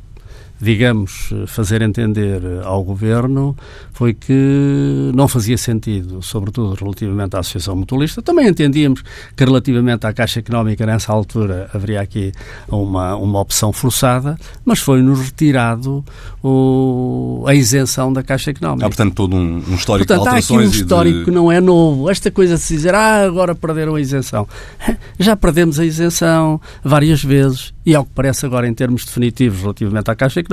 digamos, 0.62 1.34
fazer 1.48 1.82
entender 1.82 2.41
ao 2.63 2.84
Governo 2.84 3.56
foi 3.91 4.13
que 4.13 5.12
não 5.13 5.27
fazia 5.27 5.58
sentido, 5.58 6.22
sobretudo 6.22 6.75
relativamente 6.75 7.36
à 7.36 7.39
Associação 7.39 7.75
Mutualista. 7.75 8.22
Também 8.22 8.48
entendíamos 8.48 9.01
que 9.36 9.44
relativamente 9.44 10.06
à 10.06 10.13
Caixa 10.13 10.39
Económica, 10.39 10.86
nessa 10.86 11.12
altura, 11.12 11.70
haveria 11.74 12.01
aqui 12.01 12.32
uma, 12.70 13.15
uma 13.15 13.39
opção 13.39 13.74
forçada, 13.74 14.38
mas 14.63 14.80
foi-nos 14.80 15.20
retirado 15.20 16.06
o, 16.44 17.44
a 17.48 17.56
isenção 17.56 18.13
da 18.13 18.22
Caixa 18.22 18.51
Económica. 18.51 18.86
Há, 18.86 18.89
portanto, 18.89 19.15
todo 19.15 19.36
um, 19.36 19.63
um 19.68 19.75
histórico 19.75 20.08
portanto, 20.08 20.24
de 20.24 20.30
alterações. 20.30 20.60
Há 20.60 20.68
aqui 20.68 20.77
um 20.77 20.82
histórico 20.82 21.20
de... 21.20 21.25
que 21.25 21.32
não 21.32 21.51
é 21.51 21.60
novo. 21.60 22.10
Esta 22.10 22.30
coisa 22.30 22.56
de 22.56 22.62
se 22.62 22.75
dizer, 22.75 22.94
ah, 22.94 23.24
agora 23.24 23.56
perderam 23.56 23.96
a 23.96 24.01
isenção. 24.01 24.48
Já 25.20 25.36
perdemos 25.36 25.80
a 25.80 25.86
isenção 25.86 26.62
várias 26.84 27.24
vezes 27.24 27.74
e, 27.86 27.96
ao 27.96 28.06
que 28.06 28.12
parece 28.13 28.46
agora, 28.46 28.68
em 28.68 28.74
termos 28.74 29.06
definitivos 29.06 29.62
relativamente 29.62 30.10
à 30.10 30.15
Caixa 30.15 30.39
Económica, 30.39 30.50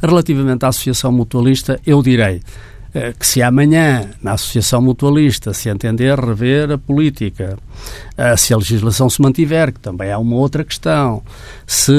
relativamente 0.00 0.64
à 0.64 0.68
Associação 0.68 1.12
Mutualista, 1.12 1.80
eu 1.86 2.02
direi 2.02 2.40
eh, 2.94 3.14
que 3.18 3.26
se 3.26 3.42
amanhã, 3.42 4.10
na 4.22 4.32
Associação 4.32 4.82
Mutualista, 4.82 5.54
se 5.54 5.70
entender 5.70 6.18
rever 6.18 6.72
a 6.72 6.76
política, 6.76 7.56
eh, 8.18 8.36
se 8.36 8.52
a 8.52 8.58
legislação 8.58 9.08
se 9.08 9.22
mantiver, 9.22 9.72
que 9.72 9.80
também 9.80 10.10
é 10.10 10.16
uma 10.16 10.36
outra 10.36 10.62
questão, 10.62 11.22
se 11.66 11.90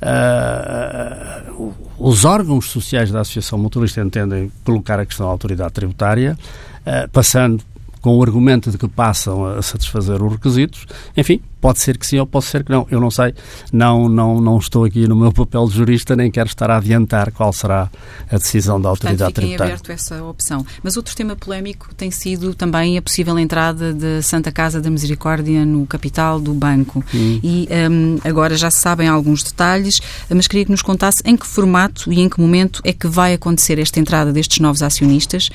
uh, 0.00 1.74
os 1.98 2.24
órgãos 2.24 2.66
sociais 2.70 3.10
da 3.10 3.22
Associação 3.22 3.58
Mutualista 3.58 4.00
entendem 4.00 4.52
colocar 4.64 5.00
a 5.00 5.06
questão 5.06 5.26
da 5.26 5.32
autoridade 5.32 5.72
tributária, 5.72 6.38
uh, 6.86 7.08
passando 7.10 7.64
com 8.00 8.16
o 8.16 8.22
argumento 8.22 8.70
de 8.70 8.78
que 8.78 8.86
passam 8.86 9.44
a 9.44 9.60
satisfazer 9.60 10.22
os 10.22 10.32
requisitos, 10.32 10.86
enfim, 11.16 11.40
Pode 11.60 11.80
ser 11.80 11.98
que 11.98 12.06
sim 12.06 12.18
ou 12.18 12.26
pode 12.26 12.44
ser 12.44 12.64
que 12.64 12.70
não. 12.70 12.86
Eu 12.90 13.00
não 13.00 13.10
sei, 13.10 13.34
não, 13.72 14.08
não, 14.08 14.40
não 14.40 14.58
estou 14.58 14.84
aqui 14.84 15.08
no 15.08 15.16
meu 15.16 15.32
papel 15.32 15.66
de 15.66 15.74
jurista, 15.74 16.14
nem 16.14 16.30
quero 16.30 16.48
estar 16.48 16.70
a 16.70 16.76
adiantar 16.76 17.32
qual 17.32 17.52
será 17.52 17.90
a 18.30 18.36
decisão 18.36 18.80
da 18.80 18.88
autoridade 18.88 19.32
Portanto, 19.32 19.44
tributária. 19.44 19.74
aberto 19.74 19.90
essa 19.90 20.22
opção. 20.24 20.64
Mas 20.82 20.96
outro 20.96 21.16
tema 21.16 21.34
polémico 21.34 21.94
tem 21.94 22.10
sido 22.10 22.54
também 22.54 22.96
a 22.96 23.02
possível 23.02 23.38
entrada 23.38 23.92
de 23.92 24.22
Santa 24.22 24.52
Casa 24.52 24.80
da 24.80 24.88
Misericórdia 24.90 25.64
no 25.64 25.86
capital 25.86 26.40
do 26.40 26.54
banco. 26.54 27.04
Hum. 27.12 27.40
E 27.42 27.68
um, 27.90 28.18
agora 28.24 28.56
já 28.56 28.70
se 28.70 28.78
sabem 28.78 29.08
alguns 29.08 29.42
detalhes, 29.42 30.00
mas 30.28 30.46
queria 30.46 30.64
que 30.64 30.70
nos 30.70 30.82
contasse 30.82 31.22
em 31.24 31.36
que 31.36 31.46
formato 31.46 32.12
e 32.12 32.20
em 32.20 32.28
que 32.28 32.40
momento 32.40 32.80
é 32.84 32.92
que 32.92 33.08
vai 33.08 33.34
acontecer 33.34 33.78
esta 33.78 33.98
entrada 33.98 34.32
destes 34.32 34.60
novos 34.60 34.82
acionistas 34.82 35.50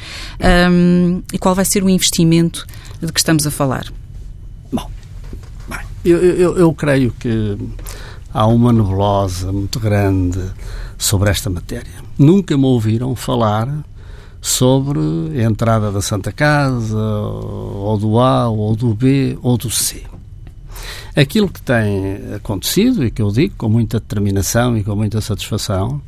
um, 0.70 1.22
e 1.32 1.38
qual 1.38 1.56
vai 1.56 1.66
ser 1.66 1.84
o 1.84 1.90
investimento 1.90 2.66
de 3.02 3.12
que 3.12 3.20
estamos 3.20 3.48
a 3.48 3.52
falar. 3.52 3.86
Eu, 6.04 6.18
eu, 6.18 6.58
eu 6.58 6.74
creio 6.74 7.12
que 7.12 7.58
há 8.34 8.46
uma 8.46 8.74
nebulosa 8.74 9.52
muito 9.52 9.80
grande 9.80 10.40
sobre 10.98 11.30
esta 11.30 11.50
matéria. 11.50 12.04
Nunca 12.18 12.58
me 12.58 12.66
ouviram 12.66 13.16
falar 13.16 13.70
sobre 14.42 15.00
a 15.40 15.44
entrada 15.44 15.92
da 15.92 16.02
Santa 16.02 16.32
Casa, 16.34 16.98
ou 16.98 17.98
do 17.98 18.20
A, 18.20 18.50
ou 18.50 18.76
do 18.76 18.94
B, 18.94 19.38
ou 19.42 19.58
do 19.58 19.70
C. 19.70 20.04
Aquilo 21.16 21.48
que 21.48 21.62
tem 21.62 22.20
acontecido, 22.36 23.06
e 23.06 23.12
que 23.12 23.22
eu 23.22 23.32
digo 23.32 23.56
com 23.56 23.70
muita 23.70 24.00
determinação 24.00 24.78
e 24.78 24.84
com 24.84 24.96
muita 24.96 25.22
satisfação, 25.22 26.02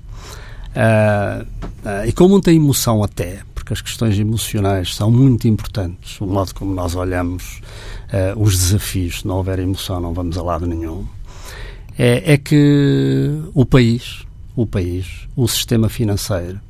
uh, 0.75 1.43
uh, 1.43 2.05
e 2.05 2.11
com 2.11 2.27
muita 2.27 2.51
emoção 2.51 3.01
até, 3.01 3.39
porque 3.65 3.73
as 3.73 3.81
questões 3.81 4.19
emocionais 4.19 4.93
são 4.93 5.09
muito 5.09 5.47
importantes, 5.47 6.21
o 6.21 6.27
modo 6.27 6.53
como 6.53 6.71
nós 6.71 6.93
olhamos 6.93 7.61
uh, 8.13 8.39
os 8.39 8.55
desafios, 8.55 9.21
se 9.21 9.27
não 9.27 9.37
houver 9.37 9.57
emoção 9.57 9.99
não 9.99 10.13
vamos 10.13 10.37
a 10.37 10.43
lado 10.43 10.67
nenhum, 10.67 11.03
é, 11.97 12.33
é 12.33 12.37
que 12.37 13.41
o 13.55 13.65
país, 13.65 14.23
o 14.55 14.67
país, 14.67 15.27
o 15.35 15.47
sistema 15.47 15.89
financeiro, 15.89 16.61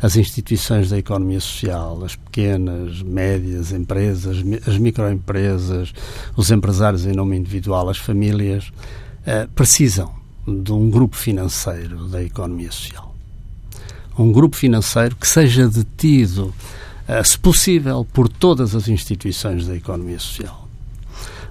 as 0.00 0.16
instituições 0.16 0.88
da 0.88 0.96
economia 0.96 1.40
social, 1.40 2.02
as 2.02 2.16
pequenas, 2.16 3.02
médias 3.02 3.70
empresas, 3.70 4.38
as 4.66 4.78
microempresas, 4.78 5.92
os 6.34 6.50
empresários 6.50 7.04
em 7.04 7.12
nome 7.12 7.36
individual, 7.36 7.90
as 7.90 7.98
famílias, 7.98 8.68
uh, 8.68 9.46
precisam 9.54 10.14
de 10.46 10.72
um 10.72 10.88
grupo 10.88 11.14
financeiro 11.14 12.06
da 12.08 12.22
economia 12.22 12.72
social. 12.72 13.07
Um 14.18 14.32
grupo 14.32 14.56
financeiro 14.56 15.14
que 15.14 15.28
seja 15.28 15.68
detido, 15.68 16.52
uh, 17.08 17.24
se 17.24 17.38
possível, 17.38 18.06
por 18.12 18.28
todas 18.28 18.74
as 18.74 18.88
instituições 18.88 19.66
da 19.66 19.76
economia 19.76 20.18
social 20.18 20.68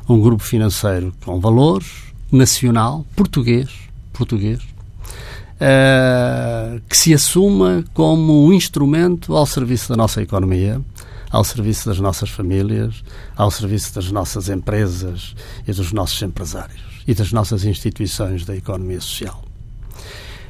um 0.09 0.21
grupo 0.21 0.43
financeiro 0.43 1.13
com 1.23 1.39
valores, 1.39 1.87
nacional, 2.31 3.05
português, 3.15 3.69
português, 4.13 4.59
uh, 4.59 6.81
que 6.87 6.97
se 6.97 7.13
assuma 7.13 7.83
como 7.93 8.45
um 8.45 8.53
instrumento 8.53 9.35
ao 9.35 9.45
serviço 9.45 9.89
da 9.89 9.97
nossa 9.97 10.21
economia, 10.21 10.81
ao 11.29 11.43
serviço 11.43 11.89
das 11.89 11.99
nossas 11.99 12.29
famílias, 12.29 13.03
ao 13.35 13.51
serviço 13.51 13.93
das 13.93 14.09
nossas 14.11 14.47
empresas 14.47 15.35
e 15.67 15.73
dos 15.73 15.91
nossos 15.91 16.21
empresários 16.21 16.81
e 17.05 17.13
das 17.13 17.33
nossas 17.33 17.65
instituições 17.65 18.45
da 18.45 18.55
economia 18.55 19.01
social. 19.01 19.43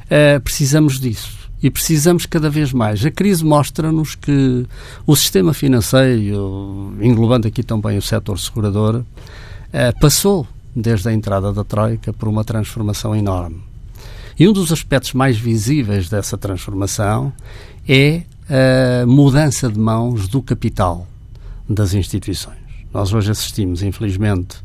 Uh, 0.04 0.40
precisamos 0.40 1.00
disso. 1.00 1.37
E 1.62 1.70
precisamos 1.70 2.24
cada 2.24 2.48
vez 2.48 2.72
mais. 2.72 3.04
A 3.04 3.10
crise 3.10 3.44
mostra-nos 3.44 4.14
que 4.14 4.66
o 5.06 5.16
sistema 5.16 5.52
financeiro, 5.52 6.94
englobando 7.00 7.48
aqui 7.48 7.62
também 7.62 7.98
o 7.98 8.02
setor 8.02 8.38
segurador, 8.38 9.02
eh, 9.72 9.92
passou, 10.00 10.46
desde 10.74 11.08
a 11.08 11.12
entrada 11.12 11.52
da 11.52 11.64
Troika, 11.64 12.12
por 12.12 12.28
uma 12.28 12.44
transformação 12.44 13.14
enorme. 13.14 13.60
E 14.38 14.46
um 14.46 14.52
dos 14.52 14.70
aspectos 14.70 15.14
mais 15.14 15.36
visíveis 15.36 16.08
dessa 16.08 16.38
transformação 16.38 17.32
é 17.88 18.22
a 18.48 19.04
mudança 19.04 19.68
de 19.68 19.78
mãos 19.78 20.28
do 20.28 20.40
capital 20.40 21.06
das 21.68 21.92
instituições. 21.92 22.56
Nós 22.94 23.12
hoje 23.12 23.30
assistimos, 23.30 23.82
infelizmente, 23.82 24.56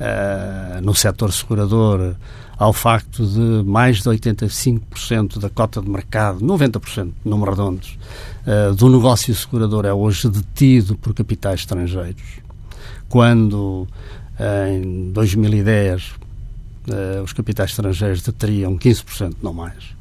uh, 0.00 0.80
no 0.82 0.94
setor 0.94 1.32
segurador, 1.32 2.14
ao 2.58 2.72
facto 2.72 3.24
de 3.24 3.62
mais 3.64 4.02
de 4.02 4.08
85% 4.08 5.38
da 5.38 5.48
cota 5.48 5.80
de 5.80 5.88
mercado, 5.88 6.40
90%, 6.44 7.12
número 7.24 7.52
redondos, 7.52 7.98
uh, 8.46 8.74
do 8.74 8.88
negócio 8.88 9.34
segurador 9.34 9.86
é 9.86 9.92
hoje 9.92 10.28
detido 10.28 10.96
por 10.96 11.14
capitais 11.14 11.60
estrangeiros. 11.60 12.40
Quando 13.08 13.86
em 14.70 15.10
2010 15.12 16.12
eh, 16.90 17.20
os 17.22 17.32
capitais 17.32 17.70
estrangeiros 17.70 18.22
deteriam 18.22 18.78
15%, 18.78 19.36
não 19.42 19.52
mais. 19.52 19.97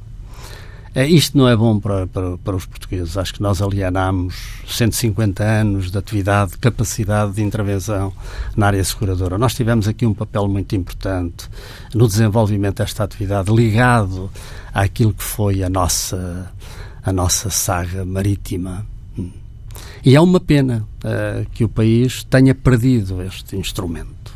É, 0.97 1.05
isto 1.05 1.37
não 1.37 1.47
é 1.47 1.55
bom 1.55 1.79
para, 1.79 2.07
para, 2.07 2.39
para, 2.39 2.55
os 2.55 2.65
portugueses. 2.65 3.15
Acho 3.17 3.35
que 3.35 3.39
nós 3.39 3.61
alienamos 3.61 4.33
150 4.67 5.43
anos 5.43 5.91
de 5.91 5.97
atividade, 5.99 6.53
de 6.53 6.57
capacidade 6.57 7.33
de 7.33 7.43
intervenção 7.43 8.11
na 8.55 8.65
área 8.65 8.83
seguradora. 8.83 9.37
Nós 9.37 9.53
tivemos 9.53 9.87
aqui 9.87 10.07
um 10.07 10.13
papel 10.15 10.47
muito 10.47 10.75
importante 10.75 11.47
no 11.93 12.07
desenvolvimento 12.07 12.77
desta 12.77 13.03
atividade, 13.03 13.53
ligado 13.53 14.31
àquilo 14.73 15.13
que 15.13 15.21
foi 15.21 15.61
a 15.61 15.69
nossa, 15.69 16.51
a 17.03 17.13
nossa 17.13 17.51
saga 17.51 18.03
marítima. 18.03 18.83
E 20.03 20.15
é 20.15 20.19
uma 20.19 20.39
pena 20.39 20.83
uh, 21.03 21.47
que 21.51 21.63
o 21.63 21.69
país 21.69 22.23
tenha 22.23 22.55
perdido 22.55 23.21
este 23.21 23.55
instrumento. 23.55 24.33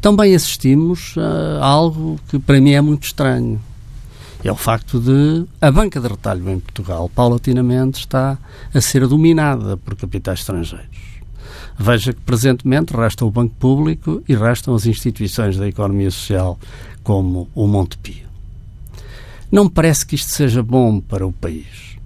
Também 0.00 0.34
assistimos 0.34 1.14
a 1.16 1.64
algo 1.64 2.18
que 2.28 2.40
para 2.40 2.60
mim 2.60 2.72
é 2.72 2.80
muito 2.80 3.04
estranho. 3.04 3.60
É 4.44 4.52
o 4.52 4.56
facto 4.56 5.00
de 5.00 5.46
a 5.58 5.70
banca 5.72 5.98
de 5.98 6.06
retalho 6.06 6.50
em 6.50 6.60
Portugal, 6.60 7.08
paulatinamente, 7.08 8.00
está 8.00 8.36
a 8.74 8.80
ser 8.80 9.08
dominada 9.08 9.78
por 9.78 9.96
capitais 9.96 10.40
estrangeiros. 10.40 11.14
Veja 11.78 12.12
que, 12.12 12.20
presentemente, 12.20 12.94
resta 12.94 13.24
o 13.24 13.30
Banco 13.30 13.54
Público 13.54 14.22
e 14.28 14.34
restam 14.34 14.74
as 14.74 14.84
instituições 14.84 15.56
da 15.56 15.66
economia 15.66 16.10
social, 16.10 16.58
como 17.02 17.48
o 17.54 17.66
Montepio. 17.66 18.28
Não 19.50 19.66
parece 19.66 20.04
que 20.04 20.14
isto 20.14 20.30
seja 20.30 20.62
bom 20.62 21.00
para 21.00 21.26
o 21.26 21.32
país. 21.32 21.96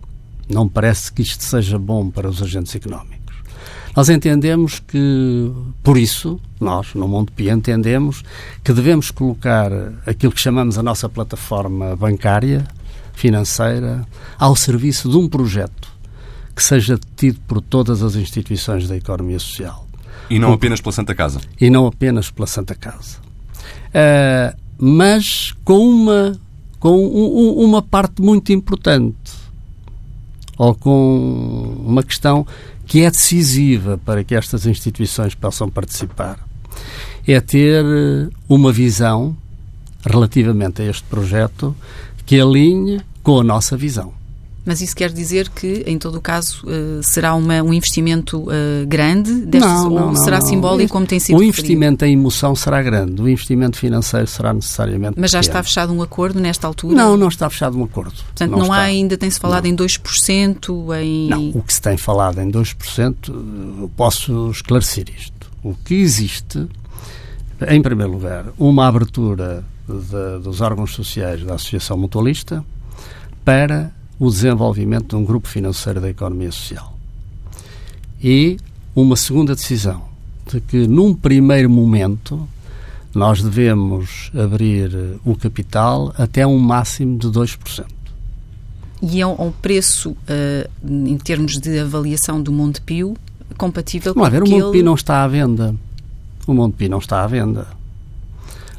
Não 0.49 0.68
parece 0.68 1.12
que 1.12 1.23
isto 1.23 1.42
seja 1.42 1.76
bom 1.76 2.09
para 2.09 2.28
os 2.28 2.40
agentes 2.40 2.73
económicos. 2.73 3.17
Nós 3.97 4.09
entendemos 4.09 4.80
que, 4.80 5.50
por 5.83 5.97
isso, 5.97 6.40
nós, 6.61 6.95
no 6.95 7.09
Mundo 7.09 7.33
Pia, 7.33 7.52
entendemos 7.52 8.23
que 8.62 8.73
devemos 8.73 9.11
colocar 9.11 9.71
aquilo 10.07 10.33
que 10.33 10.40
chamamos 10.40 10.78
a 10.78 10.83
nossa 10.83 11.09
plataforma 11.09 11.97
bancária, 11.97 12.66
financeira, 13.14 14.07
ao 14.38 14.54
serviço 14.54 15.09
de 15.09 15.16
um 15.16 15.28
projeto 15.28 15.88
que 16.54 16.62
seja 16.62 16.99
tido 17.16 17.40
por 17.47 17.61
todas 17.61 18.02
as 18.02 18.16
instituições 18.16 18.88
da 18.88 18.97
economia 18.97 19.38
social. 19.38 19.87
E 20.30 20.38
não 20.38 20.52
apenas 20.52 20.80
pela 20.80 20.92
Santa 20.92 21.14
Casa. 21.14 21.40
E 21.61 21.71
não 21.71 21.87
apenas 21.87 22.30
pela 22.30 22.47
Santa 22.47 22.75
Casa. 22.75 23.18
Uh, 23.88 24.57
mas 24.76 25.54
com 25.64 25.78
uma, 25.78 26.38
com 26.78 26.97
um, 26.99 27.64
uma 27.64 27.80
parte 27.80 28.21
muito 28.21 28.52
importante, 28.52 29.16
ou 30.57 30.75
com 30.75 31.76
uma 31.87 32.02
questão 32.02 32.47
que 32.88 33.04
é 33.04 33.11
decisiva 33.11 34.00
para 34.02 34.25
que 34.25 34.35
estas 34.35 34.64
instituições 34.66 35.35
possam 35.35 35.68
participar. 35.68 36.38
É 37.26 37.38
ter 37.38 37.85
uma 38.49 38.73
visão 38.73 39.37
relativamente 40.04 40.80
a 40.80 40.87
este 40.87 41.04
projeto 41.04 41.76
que 42.25 42.40
alinhe 42.40 43.00
com 43.23 43.38
a 43.38 43.45
nossa 43.45 43.76
visão. 43.76 44.17
Mas 44.68 44.82
isso 44.82 44.94
quer 44.94 45.10
dizer 45.10 45.48
que, 45.48 45.82
em 45.87 45.96
todo 45.96 46.18
o 46.18 46.20
caso, 46.20 46.62
uh, 46.66 47.02
será 47.02 47.34
uma, 47.34 47.62
um 47.62 47.72
investimento 47.72 48.40
uh, 48.42 48.87
grande 48.87 49.32
destes, 49.46 49.66
não, 49.66 49.84
não, 49.84 49.92
ou 50.08 50.12
não, 50.12 50.16
será 50.16 50.42
simbólico 50.42 50.92
como 50.92 51.06
tem 51.06 51.18
sido 51.18 51.38
O 51.38 51.42
investimento 51.42 52.04
em 52.04 52.12
emoção 52.12 52.54
será 52.54 52.82
grande, 52.82 53.22
o 53.22 53.26
investimento 53.26 53.78
financeiro 53.78 54.26
será 54.26 54.52
necessariamente 54.52 55.18
Mas 55.18 55.30
já 55.30 55.38
pequeno. 55.38 55.52
está 55.52 55.62
fechado 55.62 55.90
um 55.94 56.02
acordo 56.02 56.38
nesta 56.38 56.66
altura? 56.66 56.94
Não, 56.94 57.16
não 57.16 57.28
está 57.28 57.48
fechado 57.48 57.78
um 57.78 57.84
acordo. 57.84 58.12
Portanto, 58.12 58.50
não, 58.50 58.70
há 58.70 58.80
ainda, 58.80 59.16
tem-se 59.16 59.40
falado 59.40 59.64
em 59.64 59.75
2%? 59.75 61.00
Em... 61.00 61.28
Não, 61.30 61.48
o 61.48 61.62
que 61.62 61.72
se 61.72 61.80
tem 61.80 61.96
falado 61.96 62.38
em 62.38 62.52
2%, 62.52 63.14
eu 63.80 63.90
posso 63.96 64.50
esclarecer 64.50 65.06
isto. 65.16 65.50
O 65.62 65.75
que 65.75 65.94
existe, 65.94 66.68
em 67.66 67.80
primeiro 67.80 68.12
lugar, 68.12 68.44
uma 68.58 68.87
abertura 68.87 69.64
de, 69.88 70.42
dos 70.42 70.60
órgãos 70.60 70.92
sociais 70.92 71.42
da 71.42 71.54
Associação 71.54 71.96
Mutualista 71.96 72.62
para 73.46 73.96
o 74.18 74.30
desenvolvimento 74.30 75.08
de 75.08 75.16
um 75.16 75.25
grupo 75.25 75.48
financeiro 75.48 76.00
da 76.00 76.08
economia 76.08 76.50
social. 76.50 76.96
E 78.22 78.58
uma 78.94 79.16
segunda 79.16 79.54
decisão, 79.54 80.02
de 80.50 80.60
que 80.60 80.88
num 80.88 81.14
primeiro 81.14 81.70
momento 81.70 82.48
nós 83.14 83.42
devemos 83.42 84.30
abrir 84.34 84.90
o 85.25 85.37
capital 85.37 86.12
até 86.18 86.46
um 86.46 86.58
máximo 86.58 87.18
de 87.18 87.28
2%. 87.28 87.87
E 89.00 89.20
é 89.20 89.26
um 89.26 89.52
preço, 89.52 90.10
uh, 90.10 90.68
em 90.84 91.16
termos 91.18 91.58
de 91.58 91.78
avaliação 91.78 92.42
do 92.42 92.50
Montepio, 92.50 93.16
compatível 93.56 94.12
não, 94.14 94.25
com 94.25 94.30
ver. 94.30 94.42
O 94.42 94.48
Montepio 94.48 94.84
não 94.84 94.94
está 94.94 95.22
à 95.22 95.28
venda. 95.28 95.75
O 96.46 96.52
Montepio 96.52 96.90
não 96.90 96.98
está 96.98 97.22
à 97.22 97.26
venda. 97.26 97.66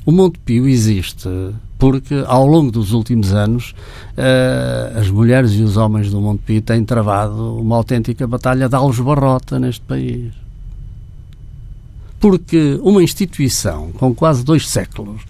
O 0.06 0.12
Montepio 0.12 0.68
existe 0.68 1.30
porque 1.80 2.26
ao 2.28 2.46
longo 2.46 2.70
dos 2.70 2.92
últimos 2.92 3.34
anos 3.34 3.74
uh, 4.18 5.00
as 5.00 5.10
mulheres 5.10 5.54
e 5.54 5.64
os 5.64 5.78
homens 5.78 6.12
do 6.12 6.20
Montepio 6.20 6.62
têm 6.62 6.84
travado 6.84 7.58
uma 7.58 7.78
autêntica 7.78 8.28
batalha 8.28 8.68
de 8.68 8.76
alves 8.76 9.00
barrota 9.00 9.58
neste 9.58 9.82
país. 9.82 10.34
Porque 12.20 12.78
uma 12.84 13.02
instituição 13.02 13.94
com 13.94 14.14
quase 14.14 14.44
dois 14.44 14.68
séculos 14.68 15.22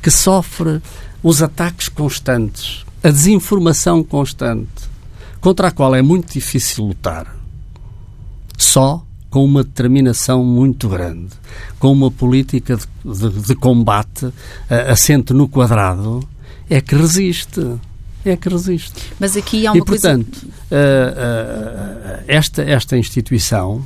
que 0.00 0.10
sofre 0.10 0.80
os 1.22 1.42
ataques 1.42 1.90
constantes, 1.90 2.86
a 3.04 3.10
desinformação 3.10 4.02
constante, 4.02 4.88
contra 5.38 5.68
a 5.68 5.70
qual 5.70 5.94
é 5.94 6.00
muito 6.00 6.32
difícil 6.32 6.86
lutar, 6.86 7.36
só 8.56 9.04
com 9.30 9.44
uma 9.44 9.62
determinação 9.62 10.44
muito 10.44 10.88
grande, 10.88 11.28
com 11.78 11.92
uma 11.92 12.10
política 12.10 12.76
de, 12.76 12.86
de, 13.04 13.40
de 13.46 13.54
combate 13.54 14.26
uh, 14.26 14.34
assente 14.88 15.32
no 15.32 15.48
quadrado, 15.48 16.28
é 16.68 16.80
que 16.80 16.94
resiste. 16.94 17.76
É 18.24 18.36
que 18.36 18.48
resiste. 18.48 19.00
Mas 19.18 19.36
aqui 19.36 19.66
há 19.66 19.72
uma 19.72 19.78
e, 19.78 19.84
portanto, 19.84 20.40
coisa... 20.40 20.76
uh, 20.76 22.20
uh, 22.20 22.24
esta, 22.26 22.62
esta 22.62 22.98
instituição 22.98 23.82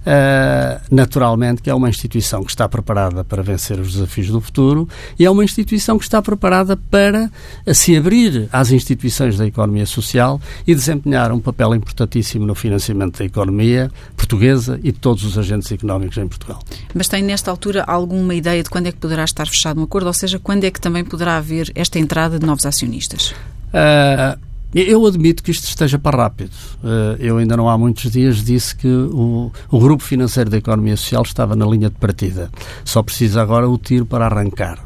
Uh, 0.00 0.80
naturalmente 0.90 1.60
que 1.60 1.68
é 1.68 1.74
uma 1.74 1.88
instituição 1.88 2.42
que 2.42 2.50
está 2.50 2.66
preparada 2.66 3.22
para 3.22 3.42
vencer 3.42 3.78
os 3.78 3.92
desafios 3.92 4.28
do 4.28 4.40
futuro 4.40 4.88
e 5.18 5.26
é 5.26 5.30
uma 5.30 5.44
instituição 5.44 5.98
que 5.98 6.04
está 6.04 6.22
preparada 6.22 6.74
para 6.74 7.30
se 7.74 7.94
abrir 7.94 8.48
às 8.50 8.70
instituições 8.70 9.36
da 9.36 9.46
economia 9.46 9.84
social 9.84 10.40
e 10.66 10.74
desempenhar 10.74 11.30
um 11.32 11.38
papel 11.38 11.74
importantíssimo 11.74 12.46
no 12.46 12.54
financiamento 12.54 13.18
da 13.18 13.26
economia 13.26 13.90
portuguesa 14.16 14.80
e 14.82 14.90
de 14.90 14.98
todos 14.98 15.22
os 15.22 15.36
agentes 15.36 15.70
económicos 15.70 16.16
em 16.16 16.26
Portugal. 16.26 16.62
Mas 16.94 17.06
tem 17.06 17.22
nesta 17.22 17.50
altura 17.50 17.84
alguma 17.86 18.34
ideia 18.34 18.62
de 18.62 18.70
quando 18.70 18.86
é 18.86 18.92
que 18.92 18.98
poderá 18.98 19.24
estar 19.24 19.46
fechado 19.46 19.80
um 19.80 19.84
acordo, 19.84 20.06
ou 20.06 20.14
seja, 20.14 20.38
quando 20.38 20.64
é 20.64 20.70
que 20.70 20.80
também 20.80 21.04
poderá 21.04 21.36
haver 21.36 21.70
esta 21.74 21.98
entrada 21.98 22.38
de 22.38 22.46
novos 22.46 22.64
acionistas? 22.64 23.34
Uh, 23.68 24.49
eu 24.74 25.04
admito 25.04 25.42
que 25.42 25.50
isto 25.50 25.64
esteja 25.64 25.98
para 25.98 26.16
rápido. 26.16 26.52
Eh, 26.84 27.16
eu 27.20 27.38
ainda 27.38 27.56
não 27.56 27.68
há 27.68 27.76
muitos 27.76 28.10
dias 28.10 28.44
disse 28.44 28.74
que 28.76 28.86
o, 28.86 29.50
o 29.70 29.80
Grupo 29.80 30.02
Financeiro 30.02 30.48
da 30.48 30.58
Economia 30.58 30.96
Social 30.96 31.22
estava 31.22 31.56
na 31.56 31.66
linha 31.66 31.90
de 31.90 31.96
partida. 31.96 32.50
Só 32.84 33.02
precisa 33.02 33.42
agora 33.42 33.68
o 33.68 33.76
tiro 33.76 34.06
para 34.06 34.26
arrancar. 34.26 34.78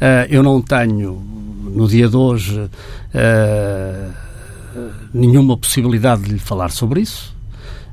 Eh, 0.00 0.28
eu 0.30 0.42
não 0.42 0.62
tenho, 0.62 1.20
no 1.74 1.86
dia 1.86 2.08
de 2.08 2.16
hoje, 2.16 2.70
eh, 3.12 4.08
nenhuma 5.12 5.56
possibilidade 5.56 6.22
de 6.22 6.32
lhe 6.32 6.38
falar 6.38 6.70
sobre 6.70 7.00
isso. 7.02 7.33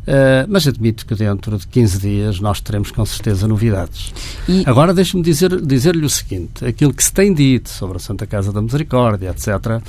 Uh, 0.02 0.48
mas 0.48 0.68
admito 0.68 1.06
que 1.06 1.14
dentro 1.14 1.58
de 1.58 1.68
15 1.68 2.00
dias 2.00 2.40
nós 2.40 2.60
teremos 2.60 2.90
com 2.90 3.06
certeza 3.06 3.48
novidades. 3.48 4.12
E... 4.50 4.64
Agora 4.66 4.94
deixe-me 4.94 5.22
dizer-lhe 5.22 5.62
dizer 5.62 5.96
o 5.96 6.10
seguinte: 6.10 6.66
aquilo 6.66 6.92
que 6.92 7.04
se 7.04 7.14
tem 7.14 7.32
dito 7.34 7.70
sobre 7.70 7.98
a 7.98 8.00
Santa 8.00 8.26
Casa 8.26 8.52
da 8.52 8.62
Misericórdia, 8.62 9.30
etc., 9.30 9.48
uh, 9.48 9.82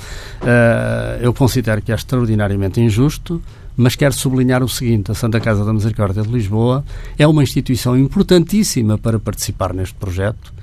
eu 1.19 1.33
considero 1.33 1.81
que 1.81 1.91
é 1.91 1.95
extraordinariamente 1.95 2.79
injusto. 2.79 3.41
Mas 3.75 3.95
quero 3.95 4.13
sublinhar 4.13 4.61
o 4.61 4.69
seguinte: 4.69 5.11
a 5.11 5.15
Santa 5.15 5.39
Casa 5.39 5.65
da 5.65 5.73
Misericórdia 5.73 6.21
de 6.21 6.29
Lisboa 6.29 6.85
é 7.17 7.27
uma 7.27 7.41
instituição 7.41 7.97
importantíssima 7.97 8.99
para 8.99 9.17
participar 9.17 9.73
neste 9.73 9.95
projeto 9.95 10.53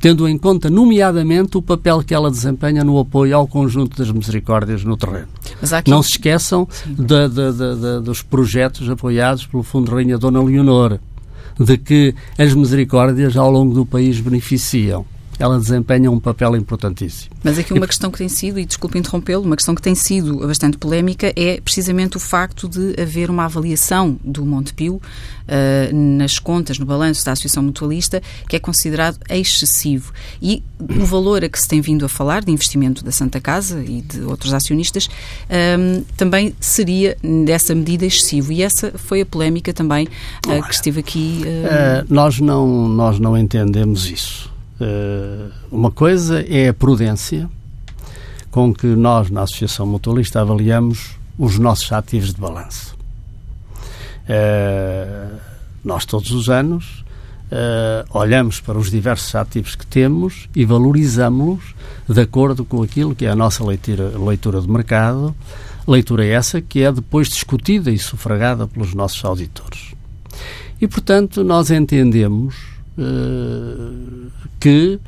tendo 0.00 0.28
em 0.28 0.36
conta, 0.36 0.68
nomeadamente, 0.70 1.56
o 1.56 1.62
papel 1.62 2.02
que 2.02 2.14
ela 2.14 2.30
desempenha 2.30 2.84
no 2.84 2.98
apoio 2.98 3.36
ao 3.36 3.46
conjunto 3.46 3.96
das 3.96 4.10
misericórdias 4.10 4.84
no 4.84 4.96
terreno. 4.96 5.28
Aqui... 5.72 5.90
Não 5.90 6.02
se 6.02 6.12
esqueçam 6.12 6.68
de, 6.86 7.28
de, 7.28 7.52
de, 7.52 8.00
dos 8.02 8.22
projetos 8.22 8.88
apoiados 8.88 9.46
pelo 9.46 9.62
Fundo 9.62 9.90
Rainha 9.90 10.18
Dona 10.18 10.42
Leonor, 10.42 10.98
de 11.58 11.78
que 11.78 12.14
as 12.38 12.52
misericórdias 12.54 13.36
ao 13.36 13.50
longo 13.50 13.74
do 13.74 13.86
país 13.86 14.20
beneficiam 14.20 15.06
ela 15.38 15.58
desempenha 15.58 16.10
um 16.10 16.18
papel 16.18 16.56
importantíssimo. 16.56 17.34
Mas 17.42 17.58
aqui 17.58 17.72
uma 17.72 17.86
questão 17.86 18.10
que 18.10 18.18
tem 18.18 18.28
sido, 18.28 18.58
e 18.58 18.64
desculpe 18.64 18.98
interrompê-lo, 18.98 19.42
uma 19.42 19.56
questão 19.56 19.74
que 19.74 19.82
tem 19.82 19.94
sido 19.94 20.38
bastante 20.46 20.78
polémica 20.78 21.32
é 21.36 21.60
precisamente 21.60 22.16
o 22.16 22.20
facto 22.20 22.68
de 22.68 23.00
haver 23.00 23.30
uma 23.30 23.44
avaliação 23.44 24.18
do 24.24 24.44
Montepio 24.44 24.96
uh, 24.96 25.94
nas 25.94 26.38
contas, 26.38 26.78
no 26.78 26.86
balanço 26.86 27.24
da 27.24 27.32
Associação 27.32 27.62
Mutualista, 27.62 28.22
que 28.48 28.56
é 28.56 28.58
considerado 28.58 29.18
excessivo. 29.28 30.12
E 30.40 30.62
o 30.80 31.04
valor 31.04 31.44
a 31.44 31.48
que 31.48 31.60
se 31.60 31.68
tem 31.68 31.80
vindo 31.80 32.04
a 32.04 32.08
falar, 32.08 32.44
de 32.44 32.50
investimento 32.50 33.04
da 33.04 33.12
Santa 33.12 33.40
Casa 33.40 33.82
e 33.82 34.00
de 34.00 34.22
outros 34.22 34.52
acionistas, 34.52 35.08
um, 35.78 36.02
também 36.16 36.54
seria 36.60 37.16
dessa 37.44 37.74
medida 37.74 38.06
excessivo. 38.06 38.52
E 38.52 38.62
essa 38.62 38.92
foi 38.96 39.20
a 39.20 39.26
polémica 39.26 39.72
também 39.72 40.06
uh, 40.46 40.66
que 40.66 40.74
esteve 40.74 41.00
aqui. 41.00 41.42
Uh... 41.44 42.06
nós, 42.12 42.40
não, 42.40 42.88
nós 42.88 43.18
não 43.18 43.36
entendemos 43.36 44.08
isso. 44.10 44.55
Uh, 44.80 45.50
uma 45.70 45.90
coisa 45.90 46.40
é 46.42 46.68
a 46.68 46.74
prudência 46.74 47.48
com 48.50 48.72
que 48.72 48.86
nós, 48.86 49.30
na 49.30 49.42
Associação 49.42 49.86
Mutualista, 49.86 50.40
avaliamos 50.40 51.16
os 51.38 51.58
nossos 51.58 51.90
ativos 51.92 52.32
de 52.34 52.40
balanço. 52.40 52.96
Uh, 54.28 55.36
nós, 55.84 56.04
todos 56.04 56.30
os 56.30 56.48
anos, 56.48 57.04
uh, 57.50 58.18
olhamos 58.18 58.60
para 58.60 58.78
os 58.78 58.90
diversos 58.90 59.34
ativos 59.34 59.74
que 59.74 59.86
temos 59.86 60.48
e 60.54 60.64
valorizamos-los 60.64 61.74
de 62.08 62.20
acordo 62.20 62.64
com 62.64 62.82
aquilo 62.82 63.14
que 63.14 63.26
é 63.26 63.30
a 63.30 63.36
nossa 63.36 63.64
leitura, 63.64 64.12
leitura 64.18 64.60
de 64.60 64.68
mercado, 64.68 65.34
leitura 65.86 66.24
essa 66.24 66.60
que 66.60 66.82
é 66.82 66.92
depois 66.92 67.28
discutida 67.28 67.90
e 67.90 67.98
sufragada 67.98 68.66
pelos 68.66 68.94
nossos 68.94 69.24
auditores. 69.24 69.94
E, 70.80 70.86
portanto, 70.86 71.42
nós 71.42 71.70
entendemos 71.70 72.54
eh, 72.56 72.75
que 74.60 74.98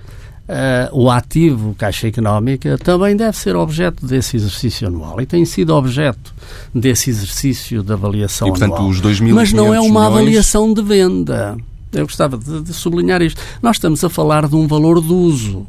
Uh, 0.48 0.88
o 0.98 1.10
ativo 1.10 1.74
Caixa 1.76 2.08
Económica 2.08 2.78
também 2.78 3.14
deve 3.14 3.36
ser 3.36 3.54
objeto 3.54 4.06
desse 4.06 4.34
exercício 4.34 4.88
anual 4.88 5.20
e 5.20 5.26
tem 5.26 5.44
sido 5.44 5.74
objeto 5.74 6.32
desse 6.74 7.10
exercício 7.10 7.82
de 7.82 7.92
avaliação 7.92 8.48
e, 8.48 8.50
portanto, 8.52 8.76
anual. 8.76 8.88
Os 8.88 8.98
2, 8.98 9.20
Mas 9.20 9.52
não 9.52 9.74
é 9.74 9.78
uma 9.78 10.00
milhões... 10.00 10.06
avaliação 10.06 10.72
de 10.72 10.82
venda. 10.82 11.54
Eu 11.92 12.06
gostava 12.06 12.38
de, 12.38 12.62
de, 12.62 12.72
sublinhar 12.72 13.20
isto. 13.20 13.38
Nós 13.60 13.76
estamos 13.76 14.02
a 14.02 14.08
falar 14.08 14.48
de 14.48 14.56
um 14.56 14.66
valor 14.66 15.02
de 15.02 15.12
uso. 15.12 15.66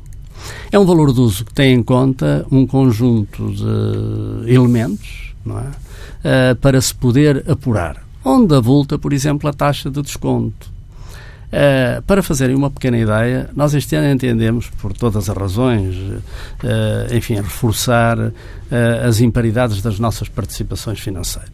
É 0.72 0.80
um 0.80 0.86
valor 0.86 1.12
de 1.12 1.20
uso 1.20 1.44
que 1.44 1.54
tem 1.54 1.74
em 1.74 1.84
conta 1.84 2.46
um 2.50 2.66
conjunto 2.66 3.52
de 3.52 4.50
elementos, 4.50 5.34
é? 5.46 5.52
uh, 5.52 6.56
para 6.56 6.80
se 6.80 6.96
poder 6.96 7.44
apurar. 7.52 8.02
Onde 8.24 8.56
avulta, 8.56 8.98
por 8.98 9.12
exemplo, 9.12 9.50
a 9.50 9.52
taxa 9.52 9.90
de 9.90 10.02
desconto. 10.02 10.79
Uh, 11.50 12.00
para 12.04 12.22
fazerem 12.22 12.56
uma 12.56 12.70
pequena 12.70 13.00
ideia, 13.00 13.50
nós 13.56 13.74
este 13.74 13.96
ano 13.96 14.14
entendemos, 14.14 14.70
por 14.70 14.94
todas 14.94 15.30
as 15.30 15.36
razões, 15.36 15.96
uh, 15.96 17.16
enfim, 17.16 17.36
reforçar 17.36 18.20
uh, 18.20 18.34
as 19.08 19.20
imparidades 19.20 19.82
das 19.82 19.98
nossas 19.98 20.30
participações 20.30 21.00
financeiras. 21.00 21.50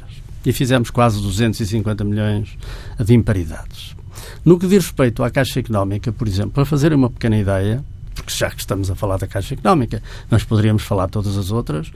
E 0.45 0.51
fizemos 0.51 0.89
quase 0.89 1.21
250 1.21 2.03
milhões 2.03 2.57
de 2.99 3.13
imparidades. 3.13 3.95
No 4.43 4.59
que 4.59 4.67
diz 4.67 4.83
respeito 4.83 5.23
à 5.23 5.29
Caixa 5.29 5.61
Económica, 5.61 6.11
por 6.11 6.27
exemplo, 6.27 6.51
para 6.51 6.65
fazerem 6.65 6.97
uma 6.97 7.09
pequena 7.09 7.37
ideia, 7.37 7.81
porque 8.13 8.33
já 8.33 8.49
que 8.49 8.59
estamos 8.59 8.91
a 8.91 8.95
falar 8.95 9.17
da 9.17 9.27
Caixa 9.27 9.53
Económica, 9.53 10.03
nós 10.29 10.43
poderíamos 10.43 10.83
falar 10.83 11.05
de 11.05 11.13
todas 11.13 11.37
as 11.37 11.51
outras, 11.51 11.91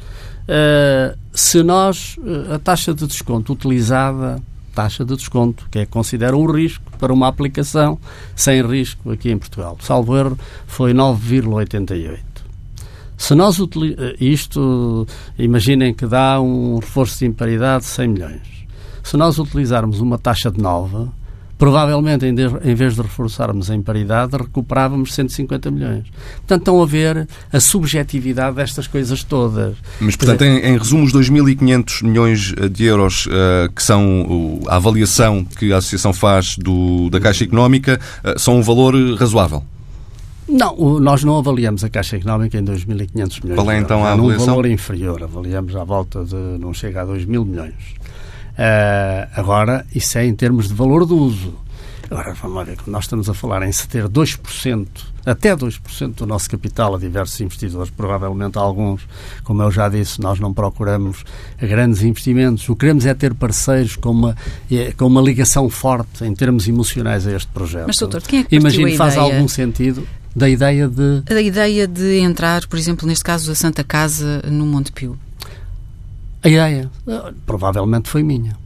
se 1.31 1.61
nós, 1.63 2.17
a 2.53 2.59
taxa 2.59 2.93
de 2.93 3.05
desconto 3.05 3.53
utilizada 3.53 4.41
taxa 4.79 5.03
de 5.03 5.13
desconto, 5.13 5.67
que 5.69 5.79
é 5.79 5.85
considera 5.85 6.37
um 6.37 6.49
risco 6.49 6.85
para 6.97 7.11
uma 7.11 7.27
aplicação 7.27 7.99
sem 8.33 8.65
risco 8.65 9.11
aqui 9.11 9.29
em 9.29 9.37
Portugal. 9.37 9.77
Salvo 9.81 10.15
erro, 10.15 10.39
foi 10.67 10.93
9,88. 10.93 12.19
Se 13.17 13.35
nós 13.35 13.57
isto, 14.21 15.05
imaginem 15.37 15.93
que 15.93 16.05
dá 16.05 16.39
um 16.39 16.79
reforço 16.79 17.19
de 17.19 17.25
imparidade 17.25 17.83
de 17.83 17.89
100 17.89 18.07
milhões. 18.07 18.41
Se 19.03 19.17
nós 19.17 19.37
utilizarmos 19.37 19.99
uma 19.99 20.17
taxa 20.17 20.49
de 20.49 20.61
9, 20.61 21.09
provavelmente, 21.59 22.25
em, 22.25 22.33
de, 22.33 22.43
em 22.63 22.73
vez 22.73 22.95
de 22.95 23.01
reforçarmos 23.01 23.69
em 23.69 23.81
paridade, 23.81 24.35
recuperávamos 24.37 25.13
150 25.13 25.69
milhões. 25.69 26.05
Portanto, 26.37 26.61
estão 26.61 26.81
a 26.81 26.85
ver 26.85 27.27
a 27.51 27.59
subjetividade 27.59 28.55
destas 28.55 28.87
coisas 28.87 29.23
todas. 29.25 29.75
Mas, 29.99 30.15
portanto, 30.15 30.39
dizer, 30.39 30.65
em, 30.65 30.73
em, 30.73 30.77
resumo, 30.77 31.03
os 31.03 31.11
2.500 31.11 32.03
milhões 32.03 32.53
eh, 32.57 32.69
de 32.69 32.85
euros 32.85 33.25
uh, 33.25 33.69
que 33.75 33.83
são 33.83 34.21
uh, 34.21 34.69
a 34.69 34.77
avaliação 34.77 35.43
que 35.43 35.73
a 35.73 35.77
Associação 35.77 36.13
faz 36.13 36.57
do, 36.57 37.09
da 37.09 37.19
Caixa 37.19 37.43
Económica 37.43 37.99
uh, 38.23 38.39
são 38.39 38.57
um 38.57 38.61
valor 38.61 38.95
razoável? 39.15 39.61
Não, 40.47 40.99
nós 40.99 41.23
não 41.23 41.37
avaliamos 41.37 41.83
a 41.83 41.89
Caixa 41.89 42.15
Económica 42.15 42.57
em 42.57 42.63
2.500 42.63 43.43
milhões. 43.43 43.55
Qual 43.55 43.69
é 43.69 43.77
então 43.77 44.03
a 44.03 44.13
avaliação? 44.13 44.45
Num 44.47 44.51
valor 44.53 44.65
inferior, 44.65 45.23
avaliamos 45.23 45.75
à 45.75 45.83
volta 45.83 46.23
de, 46.23 46.35
não 46.35 46.73
chega 46.73 47.01
a 47.01 47.05
2 47.05 47.25
mil 47.25 47.43
milhões. 47.45 47.75
Uh, 48.59 49.29
agora, 49.35 49.85
isso 49.95 50.17
é 50.17 50.25
em 50.25 50.35
termos 50.35 50.67
de 50.67 50.73
valor 50.73 51.05
do 51.05 51.15
uso. 51.15 51.53
Agora, 52.11 52.33
vamos 52.33 52.65
ver, 52.65 52.77
nós 52.87 53.05
estamos 53.05 53.29
a 53.29 53.33
falar 53.33 53.65
em 53.65 53.71
ceder 53.71 54.09
2%, 54.09 54.87
até 55.25 55.55
2% 55.55 56.15
do 56.15 56.25
nosso 56.25 56.49
capital 56.49 56.95
a 56.95 56.99
diversos 56.99 57.39
investidores, 57.39 57.89
provavelmente 57.89 58.57
alguns, 58.57 59.07
como 59.45 59.61
eu 59.61 59.71
já 59.71 59.87
disse, 59.87 60.19
nós 60.19 60.41
não 60.41 60.53
procuramos 60.53 61.23
grandes 61.57 62.01
investimentos. 62.01 62.67
O 62.67 62.73
que 62.75 62.81
queremos 62.81 63.05
é 63.05 63.13
ter 63.13 63.33
parceiros 63.33 63.95
com 63.95 64.09
uma, 64.09 64.35
é, 64.69 64.91
com 64.91 65.05
uma 65.05 65.21
ligação 65.21 65.69
forte 65.69 66.25
em 66.25 66.33
termos 66.33 66.67
emocionais 66.67 67.25
a 67.25 67.31
este 67.31 67.47
projeto. 67.53 67.87
Mas, 67.87 67.97
doutor, 67.97 68.23
quem 68.23 68.39
é 68.39 68.43
que 68.43 68.55
Imagino 68.55 68.93
faz 68.97 69.15
algum 69.15 69.47
sentido 69.47 70.05
da 70.35 70.49
ideia 70.49 70.87
de... 70.89 71.23
A 71.33 71.41
ideia 71.41 71.87
de 71.87 72.17
entrar, 72.17 72.67
por 72.67 72.77
exemplo, 72.77 73.07
neste 73.07 73.23
caso, 73.23 73.51
a 73.51 73.55
Santa 73.55 73.85
Casa 73.85 74.41
no 74.49 74.65
Monte 74.65 74.91
Pio. 74.91 75.17
A 76.43 76.47
ideia, 76.47 76.89
provavelmente 77.45 78.09
foi 78.09 78.23
minha. 78.23 78.57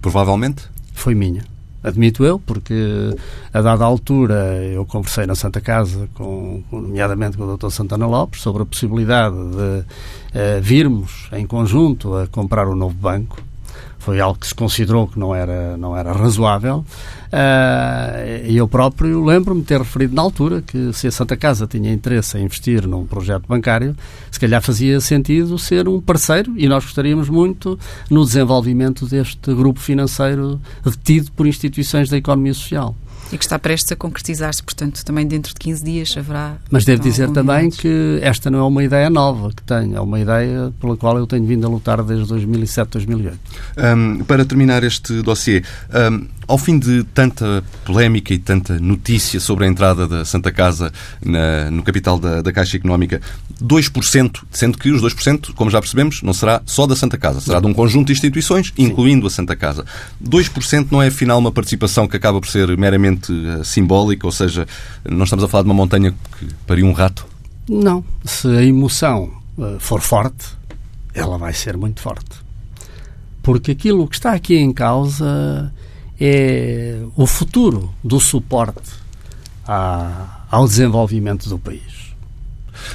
Provavelmente? 0.00 0.64
Foi 0.92 1.14
minha. 1.14 1.42
Admito 1.82 2.24
eu, 2.24 2.38
porque 2.38 3.16
a 3.52 3.60
dada 3.60 3.84
altura 3.84 4.62
eu 4.72 4.86
conversei 4.86 5.26
na 5.26 5.34
Santa 5.34 5.60
Casa, 5.60 6.08
com, 6.14 6.62
nomeadamente 6.70 7.36
com 7.36 7.44
o 7.44 7.56
Dr. 7.56 7.70
Santana 7.70 8.06
Lopes, 8.06 8.40
sobre 8.40 8.62
a 8.62 8.66
possibilidade 8.66 9.34
de 9.34 9.80
uh, 9.80 10.62
virmos 10.62 11.28
em 11.32 11.44
conjunto 11.44 12.14
a 12.14 12.26
comprar 12.28 12.68
um 12.68 12.76
novo 12.76 12.94
banco 12.94 13.42
foi 13.98 14.20
algo 14.20 14.38
que 14.38 14.48
se 14.48 14.54
considerou 14.54 15.06
que 15.06 15.18
não 15.18 15.34
era, 15.34 15.76
não 15.76 15.96
era 15.96 16.12
razoável. 16.12 16.84
Uh, 17.32 18.46
e 18.46 18.56
eu 18.56 18.66
próprio 18.66 19.24
lembro-me 19.24 19.62
ter 19.62 19.78
referido 19.78 20.14
na 20.14 20.20
altura 20.20 20.60
que 20.60 20.92
se 20.92 21.06
a 21.06 21.10
Santa 21.10 21.36
Casa 21.36 21.66
tinha 21.66 21.92
interesse 21.92 22.36
em 22.36 22.44
investir 22.44 22.86
num 22.86 23.06
projeto 23.06 23.44
bancário, 23.46 23.96
se 24.30 24.40
calhar 24.40 24.60
fazia 24.60 25.00
sentido 25.00 25.56
ser 25.56 25.88
um 25.88 26.00
parceiro 26.00 26.52
e 26.56 26.68
nós 26.68 26.84
gostaríamos 26.84 27.28
muito 27.28 27.78
no 28.10 28.24
desenvolvimento 28.24 29.06
deste 29.06 29.54
grupo 29.54 29.78
financeiro 29.78 30.60
detido 30.84 31.30
por 31.32 31.46
instituições 31.46 32.10
da 32.10 32.16
economia 32.16 32.54
social 32.54 32.94
e 33.32 33.38
que 33.38 33.44
está 33.44 33.58
prestes 33.58 33.90
a 33.90 33.96
concretizar-se, 33.96 34.62
portanto, 34.62 35.02
também 35.04 35.26
dentro 35.26 35.54
de 35.54 35.58
15 35.58 35.82
dias 35.82 36.14
haverá. 36.16 36.56
Mas 36.70 36.84
devo 36.84 37.02
dizer 37.02 37.30
também 37.30 37.70
que 37.70 38.18
esta 38.22 38.50
não 38.50 38.58
é 38.58 38.62
uma 38.62 38.84
ideia 38.84 39.08
nova 39.08 39.50
que 39.50 39.62
tenho, 39.62 39.96
é 39.96 40.00
uma 40.00 40.20
ideia 40.20 40.72
pela 40.78 40.96
qual 40.96 41.16
eu 41.16 41.26
tenho 41.26 41.46
vindo 41.46 41.66
a 41.66 41.70
lutar 41.70 42.02
desde 42.02 42.26
2007, 42.26 42.90
2008. 42.90 43.38
Um, 43.96 44.24
para 44.24 44.44
terminar 44.44 44.84
este 44.84 45.22
dossiê, 45.22 45.62
um, 46.12 46.26
ao 46.46 46.58
fim 46.58 46.78
de 46.78 47.04
tanta 47.04 47.64
polémica 47.84 48.34
e 48.34 48.38
tanta 48.38 48.78
notícia 48.78 49.40
sobre 49.40 49.64
a 49.64 49.68
entrada 49.68 50.06
da 50.06 50.24
Santa 50.24 50.52
Casa 50.52 50.92
na, 51.24 51.70
no 51.70 51.82
capital 51.82 52.18
da, 52.18 52.42
da, 52.42 52.52
Caixa 52.52 52.76
Económica, 52.76 53.20
2%, 53.62 54.42
sendo 54.50 54.78
que 54.78 54.90
os 54.90 55.02
2%, 55.02 55.54
como 55.54 55.70
já 55.70 55.80
percebemos, 55.80 56.22
não 56.22 56.32
será 56.32 56.62
só 56.66 56.86
da 56.86 56.96
Santa 56.96 57.16
Casa, 57.16 57.40
será 57.40 57.60
de 57.60 57.66
um 57.66 57.74
conjunto 57.74 58.08
de 58.08 58.12
instituições, 58.12 58.72
incluindo 58.76 59.22
Sim. 59.22 59.26
a 59.26 59.36
Santa 59.36 59.56
Casa. 59.56 59.84
2% 60.22 60.88
não 60.90 61.02
é, 61.02 61.08
afinal, 61.08 61.38
uma 61.38 61.52
participação 61.52 62.06
que 62.06 62.16
acaba 62.16 62.40
por 62.40 62.48
ser 62.48 62.76
meramente 62.76 63.32
uh, 63.32 63.64
simbólica, 63.64 64.26
ou 64.26 64.32
seja, 64.32 64.66
não 65.08 65.24
estamos 65.24 65.44
a 65.44 65.48
falar 65.48 65.62
de 65.62 65.68
uma 65.68 65.74
montanha 65.74 66.14
que 66.38 66.46
pariu 66.66 66.86
um 66.86 66.92
rato? 66.92 67.26
Não. 67.68 68.04
Se 68.24 68.48
a 68.48 68.62
emoção 68.62 69.30
uh, 69.56 69.78
for 69.78 70.00
forte, 70.00 70.46
ela 71.14 71.38
vai 71.38 71.52
ser 71.52 71.76
muito 71.76 72.00
forte. 72.00 72.42
Porque 73.42 73.72
aquilo 73.72 74.06
que 74.06 74.16
está 74.16 74.32
aqui 74.32 74.56
em 74.56 74.72
causa 74.72 75.72
é 76.24 77.00
o 77.16 77.26
futuro 77.26 77.92
do 78.02 78.20
suporte 78.20 78.92
à, 79.66 80.44
ao 80.48 80.68
desenvolvimento 80.68 81.48
do 81.48 81.58
país. 81.58 82.14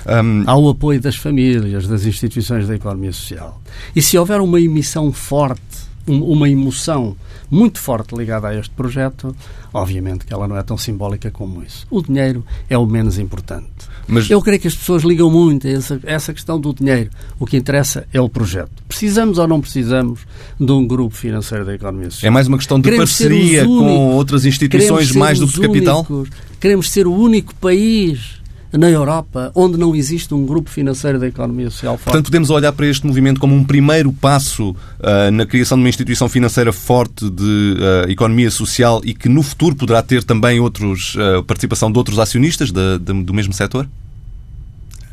Um... 0.08 0.44
Ao 0.50 0.70
apoio 0.70 1.02
das 1.02 1.18
famílias, 1.18 1.88
das 1.88 2.06
instituições 2.06 2.68
da 2.68 2.76
economia 2.76 3.12
social. 3.12 3.62
E 3.94 4.02
se 4.02 4.18
houver 4.18 4.40
uma 4.40 4.62
emissão 4.62 5.12
forte, 5.12 5.62
uma 6.08 6.50
emoção 6.50 7.18
muito 7.50 7.80
forte 7.80 8.16
ligada 8.16 8.48
a 8.48 8.56
este 8.56 8.72
projeto, 8.72 9.36
obviamente 9.74 10.26
que 10.26 10.34
ela 10.34 10.48
não 10.48 10.58
é 10.58 10.64
tão 10.64 10.78
simbólica 10.78 11.32
como 11.32 11.64
isso. 11.64 11.86
O 11.90 12.02
dinheiro 12.02 12.46
é 12.70 12.78
o 12.78 12.86
menos 12.86 13.18
importante. 13.18 13.68
Mas... 14.08 14.30
Eu 14.30 14.42
creio 14.42 14.60
que 14.60 14.68
as 14.68 14.76
pessoas 14.76 15.04
ligam 15.04 15.30
muito 15.30 15.68
a 15.68 15.70
essa, 15.70 16.00
a 16.06 16.12
essa 16.12 16.34
questão 16.34 16.60
do 16.60 16.74
dinheiro. 16.74 17.10
O 17.40 17.46
que 17.46 17.58
interessa 17.58 18.08
é 18.14 18.22
o 18.22 18.30
projeto. 18.30 18.72
Precisamos 18.88 19.38
ou 19.38 19.48
não 19.48 19.60
precisamos 19.60 20.22
de 20.60 20.72
um 20.72 20.88
grupo 20.88 21.16
financeiro 21.16 21.66
da 21.66 21.76
economia 21.76 22.10
social? 22.10 22.30
É 22.30 22.32
mais 22.32 22.48
uma 22.48 22.58
questão 22.58 22.80
de 22.80 22.84
Queremos 22.84 23.10
parceria 23.10 23.66
com 23.66 24.16
outras 24.16 24.46
instituições 24.46 25.12
mais 25.12 25.40
do 25.40 25.48
que 25.48 25.60
capital? 25.60 26.06
Únicos. 26.10 26.38
Queremos 26.60 26.90
ser 26.90 27.06
o 27.06 27.14
único 27.14 27.54
país 27.56 28.38
na 28.78 28.90
Europa, 28.90 29.52
onde 29.56 29.78
não 29.78 29.96
existe 29.96 30.34
um 30.34 30.46
grupo 30.46 30.70
financeiro 30.70 31.20
da 31.20 31.28
economia 31.28 31.70
social 31.70 31.98
forte. 31.98 32.06
Portanto, 32.06 32.26
podemos 32.26 32.50
olhar 32.50 32.72
para 32.72 32.86
este 32.86 33.06
movimento 33.06 33.40
como 33.40 33.56
um 33.56 33.64
primeiro 33.64 34.12
passo 34.12 34.72
uh, 34.72 35.32
na 35.32 35.46
criação 35.46 35.78
de 35.78 35.84
uma 35.84 35.90
instituição 35.90 36.30
financeira 36.30 36.72
forte 36.72 37.30
de 37.30 37.78
uh, 37.78 38.10
economia 38.10 38.52
social 38.52 39.02
e 39.04 39.14
que 39.14 39.28
no 39.28 39.42
futuro 39.42 39.76
poderá 39.76 40.02
ter 40.02 40.24
também 40.24 40.60
outros, 40.60 41.16
uh, 41.16 41.44
participação 41.44 41.92
de 41.92 41.98
outros 41.98 42.20
acionistas 42.20 42.72
de, 42.72 43.00
de, 43.00 43.24
do 43.24 43.34
mesmo 43.34 43.54
setor? 43.54 43.88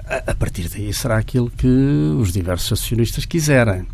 A, 0.06 0.32
a 0.32 0.34
partir 0.34 0.68
daí 0.68 0.92
será 0.92 1.16
aquilo 1.16 1.50
que 1.50 1.66
os 1.66 2.32
diversos 2.32 2.72
acionistas 2.72 3.24
quiserem. 3.24 3.86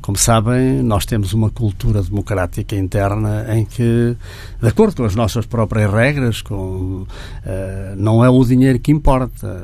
Como 0.00 0.16
sabem, 0.16 0.82
nós 0.82 1.04
temos 1.04 1.32
uma 1.32 1.50
cultura 1.50 2.02
democrática 2.02 2.76
interna 2.76 3.46
em 3.56 3.64
que, 3.64 4.16
de 4.60 4.68
acordo 4.68 4.96
com 4.96 5.04
as 5.04 5.14
nossas 5.14 5.46
próprias 5.46 5.92
regras, 5.92 6.42
com, 6.42 6.56
uh, 6.56 7.06
não 7.96 8.24
é 8.24 8.30
o 8.30 8.44
dinheiro 8.44 8.78
que 8.78 8.92
importa. 8.92 9.56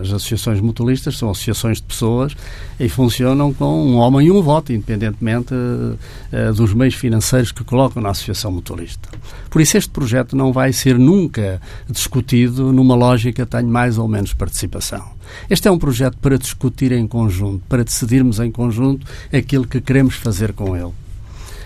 As 0.00 0.08
associações 0.08 0.60
mutualistas 0.60 1.18
são 1.18 1.30
associações 1.30 1.78
de 1.78 1.84
pessoas 1.84 2.34
e 2.80 2.88
funcionam 2.88 3.52
com 3.52 3.84
um 3.84 3.96
homem 3.96 4.28
e 4.28 4.30
um 4.30 4.42
voto, 4.42 4.72
independentemente 4.72 5.54
uh, 5.54 6.52
dos 6.54 6.72
meios 6.74 6.94
financeiros 6.94 7.52
que 7.52 7.64
colocam 7.64 8.02
na 8.02 8.10
associação 8.10 8.50
mutualista. 8.50 9.08
Por 9.50 9.60
isso, 9.60 9.76
este 9.76 9.90
projeto 9.90 10.36
não 10.36 10.52
vai 10.52 10.72
ser 10.72 10.98
nunca 10.98 11.60
discutido 11.88 12.72
numa 12.72 12.94
lógica 12.94 13.44
tenho 13.44 13.68
mais 13.68 13.98
ou 13.98 14.08
menos 14.08 14.32
participação. 14.32 15.21
Este 15.48 15.68
é 15.68 15.70
um 15.70 15.78
projeto 15.78 16.16
para 16.18 16.38
discutir 16.38 16.92
em 16.92 17.06
conjunto, 17.06 17.62
para 17.68 17.84
decidirmos 17.84 18.38
em 18.40 18.50
conjunto 18.50 19.06
aquilo 19.32 19.66
que 19.66 19.80
queremos 19.80 20.14
fazer 20.14 20.52
com 20.52 20.76
ele. 20.76 20.92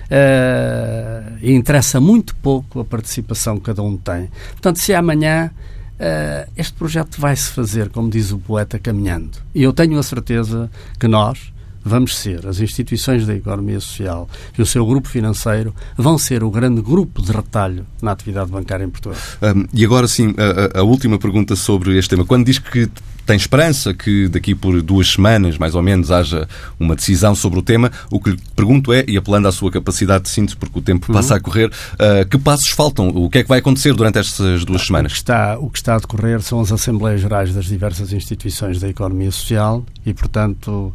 Uh, 0.06 1.36
e 1.42 1.52
interessa 1.52 2.00
muito 2.00 2.36
pouco 2.36 2.80
a 2.80 2.84
participação 2.84 3.56
que 3.56 3.64
cada 3.64 3.82
um 3.82 3.96
tem. 3.96 4.30
Portanto, 4.52 4.78
se 4.78 4.94
amanhã 4.94 5.50
uh, 5.96 6.50
este 6.56 6.74
projeto 6.74 7.20
vai 7.20 7.34
se 7.34 7.50
fazer, 7.50 7.88
como 7.88 8.08
diz 8.08 8.30
o 8.30 8.38
poeta, 8.38 8.78
caminhando. 8.78 9.38
E 9.54 9.62
eu 9.62 9.72
tenho 9.72 9.98
a 9.98 10.02
certeza 10.02 10.70
que 10.98 11.08
nós, 11.08 11.52
vamos 11.84 12.16
ser, 12.16 12.46
as 12.46 12.60
instituições 12.60 13.26
da 13.26 13.34
economia 13.34 13.80
social 13.80 14.28
e 14.58 14.62
o 14.62 14.66
seu 14.66 14.84
grupo 14.84 15.08
financeiro 15.08 15.74
vão 15.96 16.18
ser 16.18 16.42
o 16.42 16.50
grande 16.50 16.80
grupo 16.80 17.22
de 17.22 17.30
retalho 17.30 17.86
na 18.02 18.12
atividade 18.12 18.50
bancária 18.50 18.84
em 18.84 18.90
Portugal. 18.90 19.18
Um, 19.42 19.66
e 19.72 19.84
agora 19.84 20.08
sim, 20.08 20.34
a, 20.36 20.80
a, 20.80 20.82
última 20.82 21.18
pergunta 21.18 21.54
sobre 21.54 21.96
este 21.96 22.10
tema. 22.10 22.24
Quando 22.24 22.46
diz 22.46 22.58
que 22.58 22.90
tem 23.26 23.36
esperança 23.36 23.92
que 23.92 24.28
daqui 24.28 24.54
por 24.54 24.80
duas 24.80 25.08
semanas, 25.12 25.58
mais 25.58 25.74
ou 25.74 25.82
menos, 25.82 26.10
haja 26.10 26.48
uma 26.78 26.94
decisão 26.94 27.34
sobre 27.34 27.58
o 27.58 27.62
tema. 27.62 27.90
O 28.10 28.20
que 28.20 28.30
lhe 28.30 28.38
pergunto 28.54 28.92
é, 28.92 29.04
e 29.08 29.16
apelando 29.16 29.48
à 29.48 29.52
sua 29.52 29.70
capacidade 29.70 30.24
de 30.24 30.30
síntese, 30.30 30.56
porque 30.56 30.78
o 30.78 30.82
tempo 30.82 31.12
passa 31.12 31.34
uhum. 31.34 31.38
a 31.38 31.40
correr, 31.40 31.66
uh, 31.66 32.28
que 32.30 32.38
passos 32.38 32.68
faltam? 32.68 33.08
O 33.08 33.28
que 33.28 33.38
é 33.38 33.42
que 33.42 33.48
vai 33.48 33.58
acontecer 33.58 33.92
durante 33.94 34.18
estas 34.18 34.64
duas 34.64 34.86
semanas? 34.86 35.12
O 35.12 35.14
que, 35.14 35.18
está, 35.18 35.58
o 35.58 35.68
que 35.68 35.78
está 35.78 35.96
a 35.96 35.98
decorrer 35.98 36.40
são 36.40 36.60
as 36.60 36.70
Assembleias 36.70 37.20
Gerais 37.20 37.52
das 37.52 37.64
diversas 37.66 38.12
instituições 38.12 38.78
da 38.78 38.88
economia 38.88 39.30
social 39.32 39.84
e, 40.04 40.14
portanto, 40.14 40.92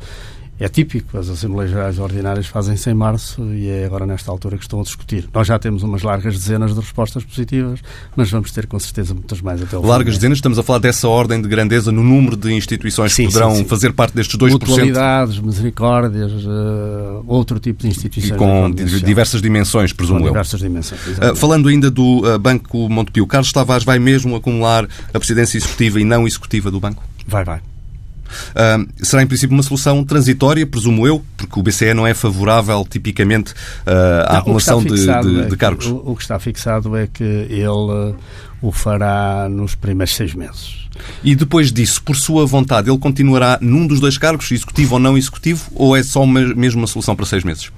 é 0.64 0.70
típico, 0.70 1.18
as 1.18 1.28
Assembleias 1.28 1.72
Gerais 1.72 1.98
Ordinárias 1.98 2.46
fazem-se 2.46 2.88
em 2.88 2.94
março 2.94 3.44
e 3.54 3.68
é 3.68 3.84
agora 3.84 4.06
nesta 4.06 4.30
altura 4.30 4.58
que 4.58 4.64
estão 4.64 4.80
a 4.80 4.84
discutir. 4.84 5.28
Nós 5.34 5.48
já 5.48 5.58
temos 5.58 5.82
umas 5.82 6.04
largas 6.04 6.36
dezenas 6.38 6.76
de 6.76 6.80
respostas 6.80 7.24
positivas, 7.24 7.80
mas 8.16 8.30
vamos 8.30 8.52
ter 8.52 8.68
com 8.68 8.78
certeza 8.78 9.16
muitas 9.16 9.42
mais 9.42 9.60
até 9.64 9.76
o 9.76 9.82
Largas 9.82 10.16
dezenas, 10.18 10.38
estamos 10.38 10.60
a 10.60 10.64
falar 10.64 10.78
dessa 10.78 11.08
ordem 11.08 11.42
de 11.42 11.48
grandeza 11.48 11.92
no 11.92 12.04
número 12.04 12.38
de 12.38 12.54
instituições 12.54 13.12
sim, 13.12 13.26
que 13.26 13.34
poderão 13.34 13.56
sim, 13.56 13.64
sim. 13.64 13.66
fazer 13.66 13.92
parte 13.94 14.14
destes 14.14 14.38
2%. 14.38 14.52
Mutualidades, 14.52 15.40
misericórdias, 15.40 16.32
uh, 16.32 17.24
outro 17.26 17.60
tipo 17.60 17.82
de 17.82 17.88
instituições. 17.88 18.36
E 18.36 18.38
com 18.38 18.70
diversas 18.72 19.42
dimensões, 19.42 19.92
presumo 19.92 20.20
com 20.20 20.26
eu. 20.28 20.32
diversas 20.32 20.60
dimensões, 20.60 21.02
uh, 21.18 21.36
Falando 21.36 21.70
ainda 21.70 21.90
do 21.90 22.20
uh, 22.24 22.38
Banco 22.38 22.88
Montepio, 22.88 23.26
Carlos 23.26 23.52
Tavares 23.52 23.84
vai 23.84 23.98
mesmo 23.98 24.36
acumular 24.36 24.88
a 25.12 25.18
presidência 25.18 25.58
executiva 25.58 26.00
e 26.00 26.04
não 26.04 26.28
executiva 26.28 26.70
do 26.70 26.80
banco? 26.80 27.04
Vai, 27.26 27.44
vai. 27.44 27.62
Uh, 28.52 28.88
será, 29.04 29.24
em 29.24 29.28
princípio, 29.28 29.56
uma 29.56 29.64
solução 29.64 30.04
transitória, 30.04 30.66
presumo 30.66 31.08
eu, 31.08 31.24
porque 31.38 31.60
o 31.60 31.64
BCE 31.64 31.94
não 31.94 32.06
é 32.06 32.14
favorável, 32.14 32.86
tipicamente, 32.90 33.52
uh, 33.52 34.26
à 34.28 34.38
acumulação 34.40 34.84
de, 34.84 34.94
de, 34.94 35.10
é 35.10 35.46
de, 35.46 35.58
cargos. 35.58 35.86
Que, 35.86 35.92
o, 35.92 36.12
o, 36.12 36.16
que 36.16 36.22
está 36.22 36.40
fixado 36.40 36.96
é 36.96 37.08
que 37.08 37.24
ele 37.24 37.68
uh, 37.68 38.16
o 38.62 38.72
fará 38.72 39.48
nos 39.50 39.76
primeiros 39.76 40.16
seis 40.16 40.34
meses. 40.34 40.82
E 41.24 41.36
depois 41.36 41.72
disso, 41.72 42.02
por 42.04 42.16
sua 42.16 42.46
vontade, 42.46 42.90
ele 42.90 43.00
continuará 43.00 43.58
num 43.62 43.88
dos 43.88 44.00
dois 44.00 44.18
cargos, 44.18 44.52
executivo 44.52 44.96
ou 44.96 45.00
não 45.00 45.18
executivo, 45.18 45.70
ou 45.74 45.96
é 45.96 46.04
só 46.04 46.24
uma, 46.24 46.42
mesmo 46.56 46.82
uma 46.82 46.88
solução 46.88 47.16
para 47.16 47.26
seis 47.26 47.44
meses? 47.44 47.72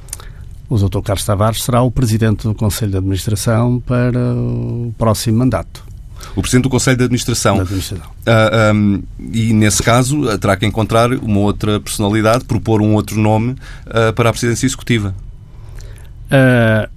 O 0.69 0.77
Dr. 0.77 1.01
Carlos 1.01 1.25
Tavares 1.25 1.63
será 1.63 1.81
o 1.81 1.91
Presidente 1.91 2.43
do 2.43 2.55
Conselho 2.55 2.91
de 2.91 2.97
Administração 2.97 3.81
para 3.85 4.19
o 4.33 4.93
próximo 4.97 5.37
mandato 5.37 5.92
o 6.35 6.41
Presidente 6.41 6.63
do 6.63 6.69
Conselho 6.69 6.97
de 6.97 7.03
Administração. 7.03 7.59
administração. 7.59 8.05
Uh, 8.05 8.11
ah, 8.27 8.71
um, 8.73 9.03
e, 9.31 9.53
nesse 9.53 9.81
caso, 9.81 10.37
terá 10.37 10.55
que 10.55 10.65
encontrar 10.65 11.11
uma 11.11 11.39
outra 11.39 11.79
personalidade, 11.79 12.45
propor 12.45 12.81
um 12.81 12.93
outro 12.93 13.19
nome 13.19 13.55
uh, 13.87 14.13
para 14.13 14.29
a 14.29 14.33
Presidência 14.33 14.65
Executiva. 14.65 15.13
Uh, 16.25 16.89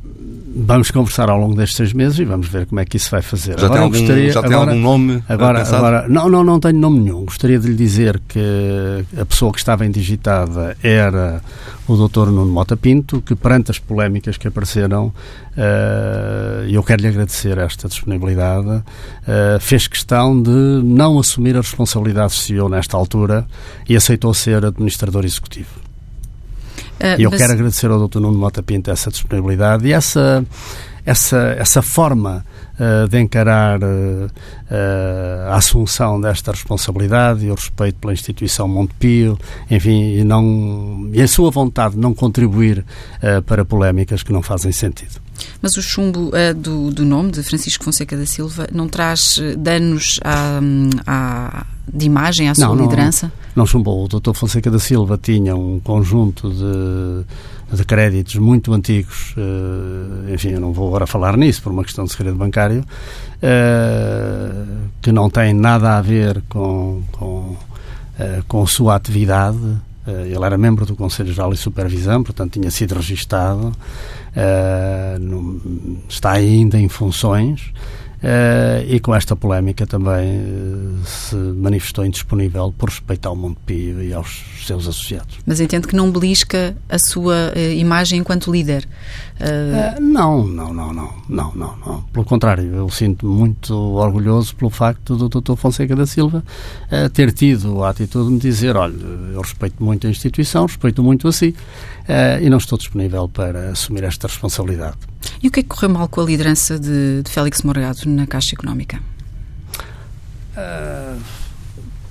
vamos 0.58 0.90
conversar 0.90 1.28
ao 1.28 1.38
longo 1.38 1.54
destes 1.54 1.76
seis 1.76 1.92
meses 1.92 2.18
e 2.18 2.24
vamos 2.24 2.48
ver 2.48 2.64
como 2.66 2.80
é 2.80 2.84
que 2.84 2.96
isso 2.96 3.10
vai 3.10 3.20
fazer. 3.20 3.58
Já 3.58 3.66
agora, 3.66 3.72
tem, 3.72 3.82
algum, 3.82 3.98
gostaria, 3.98 4.32
já 4.32 4.40
tem 4.40 4.52
agora, 4.54 4.70
algum 4.70 4.82
nome 4.82 5.22
agora, 5.28 5.62
agora, 5.62 6.08
não, 6.08 6.30
não, 6.30 6.42
não 6.42 6.58
tenho 6.58 6.78
nome 6.78 7.00
nenhum. 7.00 7.26
Gostaria 7.26 7.58
de 7.58 7.68
lhe 7.68 7.74
dizer 7.74 8.20
que 8.26 9.04
a 9.20 9.24
pessoa 9.26 9.52
que 9.52 9.58
estava 9.58 9.84
indigitada 9.84 10.76
era 10.82 11.42
o 11.86 12.08
Dr. 12.08 12.30
Nuno 12.30 12.46
Mota 12.46 12.76
Pinto, 12.76 13.20
que 13.20 13.34
perante 13.34 13.70
as 13.70 13.78
polémicas 13.78 14.36
que 14.38 14.48
apareceram, 14.48 15.06
uh, 15.06 16.68
eu 16.68 16.82
quero 16.82 17.02
lhe 17.02 17.08
agradecer 17.08 17.58
esta 17.58 17.86
disponibilidade, 17.88 18.68
uh, 18.68 18.82
fez 19.60 19.86
questão 19.86 20.40
de 20.40 20.50
não 20.82 21.18
assumir 21.18 21.54
a 21.54 21.60
responsabilidade 21.60 22.32
de 22.32 22.40
CEO 22.40 22.68
nesta 22.68 22.96
altura 22.96 23.46
e 23.88 23.94
aceitou 23.94 24.32
ser 24.32 24.64
administrador 24.64 25.24
executivo. 25.24 25.85
Uh, 27.00 27.18
e 27.18 27.22
eu 27.24 27.30
mas... 27.30 27.40
quero 27.40 27.52
agradecer 27.52 27.90
ao 27.90 28.08
Dr. 28.08 28.20
Nuno 28.20 28.38
Mota 28.38 28.62
Pinto 28.62 28.90
essa 28.90 29.10
disponibilidade 29.10 29.86
e 29.86 29.92
essa, 29.92 30.44
essa, 31.06 31.54
essa 31.56 31.80
forma 31.80 32.44
uh, 32.74 33.08
de 33.08 33.20
encarar 33.20 33.80
uh, 33.80 34.30
a 35.48 35.54
assunção 35.54 36.20
desta 36.20 36.50
responsabilidade 36.50 37.46
e 37.46 37.50
o 37.50 37.54
respeito 37.54 37.96
pela 38.00 38.12
instituição 38.12 38.66
Montepio, 38.66 39.38
enfim, 39.70 40.18
e, 40.18 40.24
não, 40.24 41.08
e 41.12 41.22
a 41.22 41.28
sua 41.28 41.50
vontade 41.52 41.94
de 41.94 42.00
não 42.00 42.12
contribuir 42.12 42.84
para 43.46 43.64
polémicas 43.64 44.24
que 44.24 44.32
não 44.32 44.42
fazem 44.42 44.72
sentido. 44.72 45.20
Mas 45.62 45.76
o 45.76 45.82
chumbo 45.82 46.30
uh, 46.30 46.54
do, 46.54 46.90
do, 46.90 47.04
nome 47.04 47.30
de 47.30 47.42
Francisco 47.42 47.84
Fonseca 47.84 48.16
da 48.16 48.26
Silva 48.26 48.66
não 48.72 48.88
traz 48.88 49.38
danos 49.58 50.18
à, 50.24 50.60
à, 51.06 51.66
de 51.86 52.06
imagem 52.06 52.48
à 52.48 52.54
sua 52.54 52.68
não, 52.68 52.76
liderança? 52.76 53.26
Não, 53.54 53.62
não 53.62 53.66
chumbou. 53.66 54.04
O 54.04 54.08
Dr. 54.08 54.32
Fonseca 54.34 54.70
da 54.70 54.78
Silva 54.78 55.18
tinha 55.22 55.54
um 55.54 55.78
conjunto 55.78 56.50
de, 56.50 57.24
de 57.72 57.84
créditos 57.84 58.36
muito 58.36 58.72
antigos, 58.72 59.34
uh, 59.36 60.32
enfim, 60.32 60.50
eu 60.50 60.60
não 60.60 60.72
vou 60.72 60.88
agora 60.88 61.06
falar 61.06 61.36
nisso 61.36 61.62
por 61.62 61.72
uma 61.72 61.82
questão 61.82 62.04
de 62.04 62.12
segredo 62.12 62.36
bancário, 62.36 62.80
uh, 62.80 64.88
que 65.02 65.10
não 65.10 65.28
tem 65.28 65.52
nada 65.52 65.98
a 65.98 66.00
ver 66.00 66.42
com, 66.48 67.02
com, 67.12 67.26
uh, 67.26 67.58
com 68.46 68.62
a 68.62 68.66
sua 68.66 68.94
atividade. 68.94 69.58
ele 70.06 70.44
era 70.44 70.56
membro 70.56 70.86
do 70.86 70.94
Conselho 70.94 71.32
Geral 71.32 71.52
e 71.52 71.56
Supervisão, 71.56 72.22
portanto 72.22 72.52
tinha 72.52 72.70
sido 72.70 72.94
registado, 72.94 73.72
está 76.08 76.32
ainda 76.32 76.78
em 76.78 76.88
funções. 76.88 77.72
Uh, 78.26 78.82
e 78.88 78.98
com 78.98 79.14
esta 79.14 79.36
polémica 79.36 79.86
também 79.86 80.36
uh, 80.36 81.06
se 81.06 81.36
manifestou 81.36 82.04
indisponível 82.04 82.74
por 82.76 82.88
respeito 82.88 83.28
ao 83.28 83.36
Montepio 83.36 84.02
e 84.02 84.12
aos 84.12 84.42
seus 84.66 84.88
associados. 84.88 85.38
Mas 85.46 85.60
entende 85.60 85.86
que 85.86 85.94
não 85.94 86.10
belisca 86.10 86.76
a 86.88 86.98
sua 86.98 87.52
uh, 87.54 87.72
imagem 87.72 88.18
enquanto 88.18 88.50
líder? 88.50 88.88
Não, 90.00 90.46
não, 90.46 90.72
não, 90.72 90.92
não, 90.92 91.12
não, 91.28 91.52
não, 91.54 91.76
não. 91.84 92.02
Pelo 92.12 92.24
contrário, 92.24 92.64
eu 92.74 92.88
sinto 92.88 93.26
muito 93.26 93.74
orgulhoso 93.74 94.54
pelo 94.56 94.70
facto 94.70 95.16
do 95.16 95.28
Dr. 95.28 95.54
Fonseca 95.56 95.94
da 95.94 96.06
Silva 96.06 96.42
ter 97.12 97.32
tido 97.32 97.84
a 97.84 97.90
atitude 97.90 98.28
de 98.28 98.32
me 98.34 98.38
dizer, 98.38 98.76
olha, 98.76 98.94
eu 99.32 99.40
respeito 99.40 99.82
muito 99.82 100.06
a 100.06 100.10
instituição, 100.10 100.66
respeito 100.66 101.02
muito 101.02 101.28
a 101.28 101.32
si 101.32 101.54
e 102.40 102.48
não 102.48 102.58
estou 102.58 102.78
disponível 102.78 103.28
para 103.28 103.70
assumir 103.70 104.04
esta 104.04 104.26
responsabilidade. 104.26 104.96
E 105.42 105.48
o 105.48 105.50
que 105.50 105.60
é 105.60 105.62
que 105.62 105.68
correu 105.68 105.90
mal 105.90 106.08
com 106.08 106.20
a 106.20 106.24
liderança 106.24 106.78
de, 106.78 107.22
de 107.22 107.30
Félix 107.30 107.62
Morgado 107.62 108.00
na 108.06 108.26
Caixa 108.26 108.54
Económica? 108.54 109.00
Uh, 110.56 111.20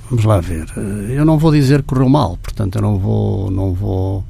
vamos 0.10 0.26
lá 0.26 0.40
ver. 0.40 0.68
Eu 1.10 1.26
não 1.26 1.38
vou 1.38 1.52
dizer 1.52 1.82
que 1.82 1.88
correu 1.88 2.10
mal, 2.10 2.38
portanto, 2.38 2.76
eu 2.76 2.82
não 2.82 2.98
vou. 2.98 3.50
Não 3.50 3.74
vou 3.74 4.24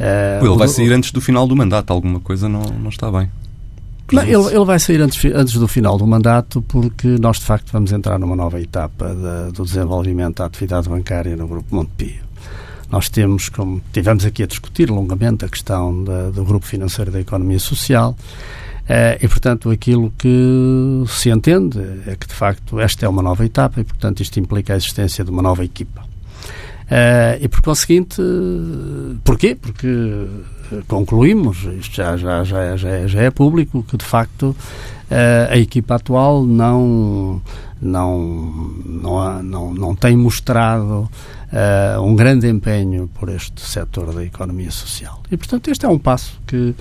uh, 0.00 0.46
ele 0.46 0.56
vai 0.56 0.68
sair 0.68 0.92
antes 0.92 1.12
do 1.12 1.20
final 1.20 1.46
do 1.46 1.56
mandato, 1.56 1.92
alguma 1.92 2.20
coisa 2.20 2.48
não, 2.48 2.62
não 2.62 2.90
está 2.90 3.10
bem. 3.10 3.30
Não, 4.10 4.22
ele, 4.22 4.54
ele 4.54 4.64
vai 4.64 4.78
sair 4.78 5.00
antes, 5.02 5.22
antes 5.34 5.54
do 5.54 5.68
final 5.68 5.98
do 5.98 6.06
mandato 6.06 6.62
porque 6.62 7.08
nós, 7.20 7.38
de 7.38 7.44
facto, 7.44 7.70
vamos 7.70 7.92
entrar 7.92 8.18
numa 8.18 8.34
nova 8.34 8.60
etapa 8.60 9.14
do 9.52 9.64
desenvolvimento 9.64 10.36
da 10.36 10.46
atividade 10.46 10.88
bancária 10.88 11.36
no 11.36 11.46
Grupo 11.46 11.74
Montepio. 11.74 12.22
Nós 12.90 13.10
temos, 13.10 13.50
como 13.50 13.82
tivemos 13.92 14.24
aqui 14.24 14.42
a 14.42 14.46
discutir 14.46 14.88
longamente, 14.90 15.44
a 15.44 15.48
questão 15.48 16.02
da, 16.04 16.30
do 16.30 16.42
grupo 16.42 16.64
financeiro 16.64 17.10
da 17.10 17.20
economia 17.20 17.58
social. 17.58 18.16
Uh, 18.88 19.20
e, 19.22 19.28
portanto, 19.28 19.68
aquilo 19.68 20.10
que 20.16 21.04
se 21.06 21.28
entende 21.28 21.78
é 22.06 22.16
que, 22.16 22.26
de 22.26 22.32
facto, 22.32 22.80
esta 22.80 23.04
é 23.04 23.08
uma 23.08 23.20
nova 23.20 23.44
etapa 23.44 23.78
e, 23.78 23.84
portanto, 23.84 24.22
isto 24.22 24.40
implica 24.40 24.72
a 24.72 24.76
existência 24.76 25.22
de 25.22 25.30
uma 25.30 25.42
nova 25.42 25.62
equipa. 25.62 26.07
Uh, 26.88 27.36
e, 27.40 27.48
por 27.48 27.60
conseguinte, 27.60 28.22
porquê? 29.22 29.54
Porque 29.54 30.26
concluímos, 30.86 31.64
isto 31.78 31.96
já, 31.96 32.16
já, 32.16 32.44
já, 32.44 32.76
já, 32.76 32.88
é, 32.88 33.08
já 33.08 33.22
é 33.22 33.30
público, 33.30 33.82
que, 33.82 33.96
de 33.96 34.04
facto, 34.04 34.56
uh, 35.10 35.52
a 35.52 35.56
equipa 35.58 35.96
atual 35.96 36.44
não, 36.44 37.42
não, 37.80 38.72
não, 38.84 39.42
não, 39.42 39.74
não 39.74 39.94
tem 39.94 40.16
mostrado 40.16 41.08
uh, 41.52 42.02
um 42.02 42.14
grande 42.14 42.48
empenho 42.48 43.08
por 43.18 43.28
este 43.28 43.60
setor 43.60 44.14
da 44.14 44.24
economia 44.24 44.70
social. 44.70 45.22
E, 45.30 45.36
portanto, 45.36 45.68
este 45.68 45.86
é 45.86 45.88
um 45.88 45.98
passo 45.98 46.38
que 46.46 46.56
uh, 46.56 46.74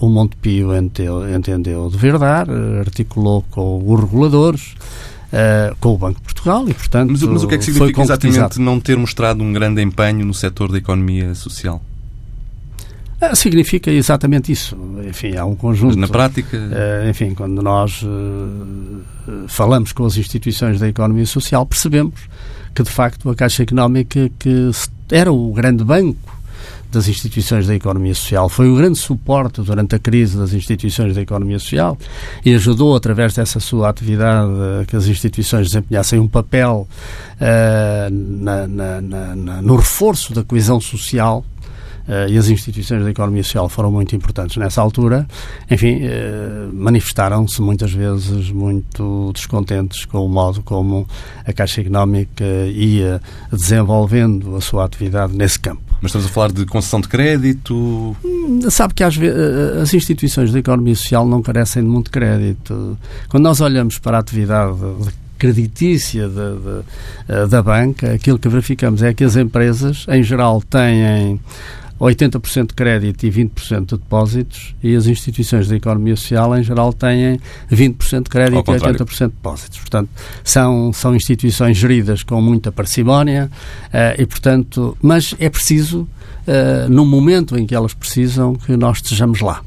o 0.00 0.08
Montepio 0.08 0.76
entendeu, 0.76 1.34
entendeu 1.34 1.90
dever 1.90 2.18
dar, 2.18 2.48
articulou 2.80 3.44
com 3.50 3.82
os 3.84 4.00
reguladores, 4.00 4.74
Uh, 5.28 5.76
com 5.78 5.90
o 5.90 5.98
Banco 5.98 6.20
de 6.20 6.22
Portugal 6.22 6.66
e, 6.66 6.72
portanto, 6.72 7.10
mas, 7.10 7.22
mas 7.22 7.44
o 7.44 7.48
que 7.48 7.54
é 7.54 7.58
que 7.58 7.64
significa 7.64 8.00
exatamente 8.00 8.58
não 8.58 8.80
ter 8.80 8.96
mostrado 8.96 9.44
um 9.44 9.52
grande 9.52 9.82
empenho 9.82 10.24
no 10.24 10.32
setor 10.32 10.72
da 10.72 10.78
economia 10.78 11.34
social? 11.34 11.82
Uh, 13.20 13.36
significa 13.36 13.90
exatamente 13.90 14.50
isso. 14.50 14.74
Enfim, 15.06 15.36
há 15.36 15.44
um 15.44 15.54
conjunto. 15.54 15.88
Mas 15.88 15.96
na 15.96 16.08
prática. 16.08 16.56
Uh, 16.56 17.10
enfim, 17.10 17.34
quando 17.34 17.60
nós 17.60 18.02
falamos 19.48 19.92
com 19.92 20.06
as 20.06 20.16
instituições 20.16 20.80
da 20.80 20.88
economia 20.88 21.26
social, 21.26 21.66
percebemos 21.66 22.14
que 22.74 22.82
de 22.82 22.90
facto 22.90 23.28
a 23.28 23.34
Caixa 23.34 23.64
Económica, 23.64 24.30
que 24.38 24.70
era 25.10 25.30
o 25.30 25.52
grande 25.52 25.84
banco 25.84 26.37
das 26.90 27.08
instituições 27.08 27.66
da 27.66 27.74
economia 27.74 28.14
social, 28.14 28.48
foi 28.48 28.68
o 28.68 28.76
grande 28.76 28.98
suporte 28.98 29.60
durante 29.60 29.94
a 29.94 29.98
crise 29.98 30.36
das 30.36 30.52
instituições 30.52 31.14
da 31.14 31.20
economia 31.20 31.58
social 31.58 31.98
e 32.44 32.54
ajudou, 32.54 32.96
através 32.96 33.34
dessa 33.34 33.60
sua 33.60 33.88
atividade, 33.88 34.50
que 34.86 34.96
as 34.96 35.06
instituições 35.06 35.68
desempenhassem 35.68 36.18
um 36.18 36.28
papel 36.28 36.88
uh, 37.34 38.10
na, 38.10 38.66
na, 38.66 39.00
na, 39.00 39.62
no 39.62 39.76
reforço 39.76 40.32
da 40.32 40.42
coesão 40.42 40.80
social 40.80 41.44
uh, 42.08 42.28
e 42.28 42.38
as 42.38 42.48
instituições 42.48 43.04
da 43.04 43.10
economia 43.10 43.42
social 43.44 43.68
foram 43.68 43.90
muito 43.90 44.16
importantes 44.16 44.56
nessa 44.56 44.80
altura, 44.80 45.26
enfim, 45.70 46.00
uh, 46.06 46.72
manifestaram-se 46.72 47.60
muitas 47.60 47.92
vezes 47.92 48.50
muito 48.50 49.30
descontentes 49.34 50.04
com 50.06 50.24
o 50.24 50.28
modo 50.28 50.62
como 50.62 51.06
a 51.44 51.52
Caixa 51.52 51.82
Económica 51.82 52.44
ia 52.72 53.20
desenvolvendo 53.52 54.56
a 54.56 54.60
sua 54.60 54.84
atividade 54.84 55.36
nesse 55.36 55.58
campo. 55.58 55.87
Mas 56.00 56.10
estamos 56.10 56.26
a 56.26 56.30
falar 56.30 56.52
de 56.52 56.64
concessão 56.64 57.00
de 57.00 57.08
crédito? 57.08 58.16
Hum, 58.24 58.60
sabe 58.70 58.94
que 58.94 59.02
às 59.02 59.16
vezes 59.16 59.36
as 59.82 59.92
instituições 59.94 60.52
da 60.52 60.58
economia 60.58 60.94
social 60.94 61.26
não 61.26 61.42
carecem 61.42 61.82
de 61.82 61.88
muito 61.88 62.10
crédito. 62.10 62.96
Quando 63.28 63.44
nós 63.44 63.60
olhamos 63.60 63.98
para 63.98 64.16
a 64.16 64.20
atividade 64.20 64.76
creditícia 65.38 66.28
da, 66.28 66.82
eh, 67.28 67.46
da 67.46 67.62
banca, 67.62 68.12
aquilo 68.12 68.38
que 68.38 68.48
verificamos 68.48 69.02
é 69.02 69.14
que 69.14 69.22
as 69.22 69.36
empresas, 69.36 70.04
em 70.08 70.22
geral, 70.22 70.60
têm 70.60 71.40
80% 72.00 72.68
de 72.68 72.74
crédito 72.74 73.24
e 73.24 73.30
20% 73.30 73.80
de 73.80 73.96
depósitos 73.96 74.74
e 74.82 74.94
as 74.94 75.06
instituições 75.06 75.68
da 75.68 75.76
economia 75.76 76.16
social, 76.16 76.56
em 76.56 76.62
geral, 76.62 76.92
têm 76.92 77.40
20% 77.70 78.24
de 78.24 78.30
crédito 78.30 78.70
e 78.70 78.78
80% 78.78 79.18
de 79.18 79.34
depósitos. 79.34 79.78
Portanto, 79.78 80.08
são, 80.44 80.92
são 80.92 81.14
instituições 81.14 81.76
geridas 81.76 82.22
com 82.22 82.40
muita 82.40 82.70
parcimónia 82.70 83.50
uh, 83.86 84.20
e, 84.20 84.26
portanto, 84.26 84.96
mas 85.02 85.34
é 85.38 85.50
preciso, 85.50 86.02
uh, 86.02 86.88
no 86.88 87.04
momento 87.04 87.58
em 87.58 87.66
que 87.66 87.74
elas 87.74 87.94
precisam, 87.94 88.54
que 88.54 88.76
nós 88.76 88.98
estejamos 88.98 89.40
lá. 89.40 89.62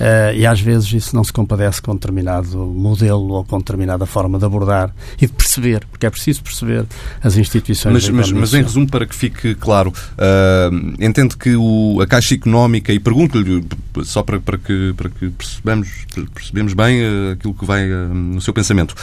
Uh, 0.00 0.34
e 0.34 0.46
às 0.46 0.60
vezes 0.60 0.92
isso 0.92 1.14
não 1.14 1.22
se 1.22 1.32
compadece 1.32 1.82
com 1.82 1.94
determinado 1.94 2.56
modelo 2.58 3.32
ou 3.34 3.44
com 3.44 3.58
determinada 3.58 4.06
forma 4.06 4.38
de 4.38 4.44
abordar 4.44 4.94
e 5.20 5.26
de 5.26 5.32
perceber, 5.32 5.84
porque 5.90 6.06
é 6.06 6.10
preciso 6.10 6.42
perceber 6.42 6.86
as 7.22 7.36
instituições. 7.36 7.92
Mas, 7.92 8.08
mas, 8.08 8.32
mas 8.32 8.54
em 8.54 8.62
resumo, 8.62 8.88
para 8.88 9.04
que 9.06 9.14
fique 9.14 9.54
claro, 9.54 9.92
uh, 9.92 11.04
entende 11.04 11.36
que 11.36 11.54
o, 11.54 12.00
a 12.00 12.06
Caixa 12.06 12.34
Económica, 12.34 12.92
e 12.92 12.98
pergunto-lhe, 12.98 13.64
só 14.02 14.22
para, 14.22 14.40
para, 14.40 14.56
que, 14.56 14.94
para 14.96 15.10
que 15.10 15.28
percebamos, 15.28 15.88
percebemos 16.32 16.72
bem 16.72 17.02
uh, 17.02 17.32
aquilo 17.32 17.54
que 17.54 17.64
vai 17.64 17.86
no 17.86 18.40
seu 18.40 18.54
pensamento, 18.54 18.94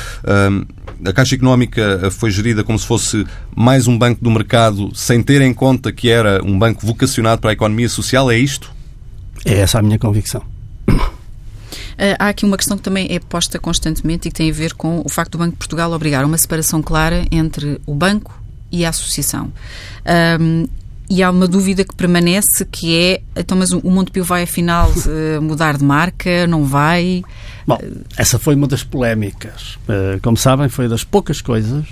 a 1.06 1.14
Caixa 1.14 1.36
Económica 1.36 2.10
foi 2.12 2.32
gerida 2.32 2.64
como 2.64 2.78
se 2.78 2.86
fosse 2.86 3.26
mais 3.56 3.88
um 3.88 3.98
banco 3.98 4.24
do 4.24 4.32
mercado, 4.32 4.90
sem 4.96 5.22
ter 5.22 5.42
em 5.42 5.54
conta 5.54 5.92
que 5.92 6.10
era 6.10 6.44
um 6.44 6.58
banco 6.58 6.86
vocacionado 6.86 7.42
para 7.42 7.52
a 7.52 7.54
economia 7.54 7.90
social, 7.90 8.32
é 8.32 8.38
isto? 8.38 8.77
É 9.46 9.56
essa 9.56 9.80
a 9.80 9.82
minha 9.82 10.00
convicção. 10.00 10.42
Uh, 11.98 12.14
há 12.20 12.30
aqui 12.30 12.46
uma 12.46 12.58
questão 12.58 12.78
que 12.78 12.84
também 12.84 13.08
é 13.10 13.20
posta 13.20 13.58
constantemente 13.58 14.28
e 14.28 14.32
que 14.32 14.38
tem 14.38 14.52
a 14.52 14.54
ver 14.54 14.74
com 14.74 15.02
o 15.04 15.10
facto 15.10 15.32
do 15.32 15.38
Banco 15.40 15.52
de 15.52 15.58
Portugal 15.58 15.92
obrigar 15.92 16.24
uma 16.24 16.38
separação 16.38 16.82
clara 16.82 17.26
entre 17.32 17.82
o 17.88 17.96
banco 17.96 18.40
e 18.72 18.86
a 18.86 18.90
associação. 18.90 19.52
Um, 20.40 20.68
e 21.10 21.24
há 21.24 21.32
uma 21.32 21.48
dúvida 21.48 21.86
que 21.86 21.96
permanece 21.96 22.66
que 22.66 22.96
é, 23.00 23.22
então, 23.36 23.58
mas 23.58 23.72
o 23.72 23.90
Montepio 23.90 24.24
vai 24.24 24.44
afinal 24.44 24.92
uh, 24.92 25.42
mudar 25.42 25.78
de 25.78 25.84
marca, 25.84 26.46
não 26.46 26.66
vai? 26.66 27.24
Bom, 27.66 27.80
essa 28.18 28.38
foi 28.38 28.56
uma 28.56 28.68
das 28.68 28.84
polémicas. 28.84 29.76
Uh, 29.88 30.20
como 30.22 30.36
sabem, 30.36 30.68
foi 30.70 30.88
das 30.88 31.04
poucas 31.04 31.42
coisas 31.42 31.86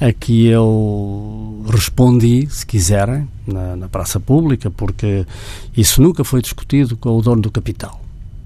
a 0.00 0.12
que 0.12 0.46
eu 0.46 1.64
respondi, 1.70 2.46
se 2.50 2.66
quiserem, 2.66 3.28
na, 3.46 3.76
na 3.76 3.88
praça 3.88 4.20
pública, 4.20 4.70
porque 4.70 5.26
isso 5.76 6.02
nunca 6.02 6.24
foi 6.24 6.42
discutido 6.42 6.96
com 6.96 7.16
o 7.16 7.22
dono 7.22 7.42
do 7.42 7.50
capital. 7.50 8.00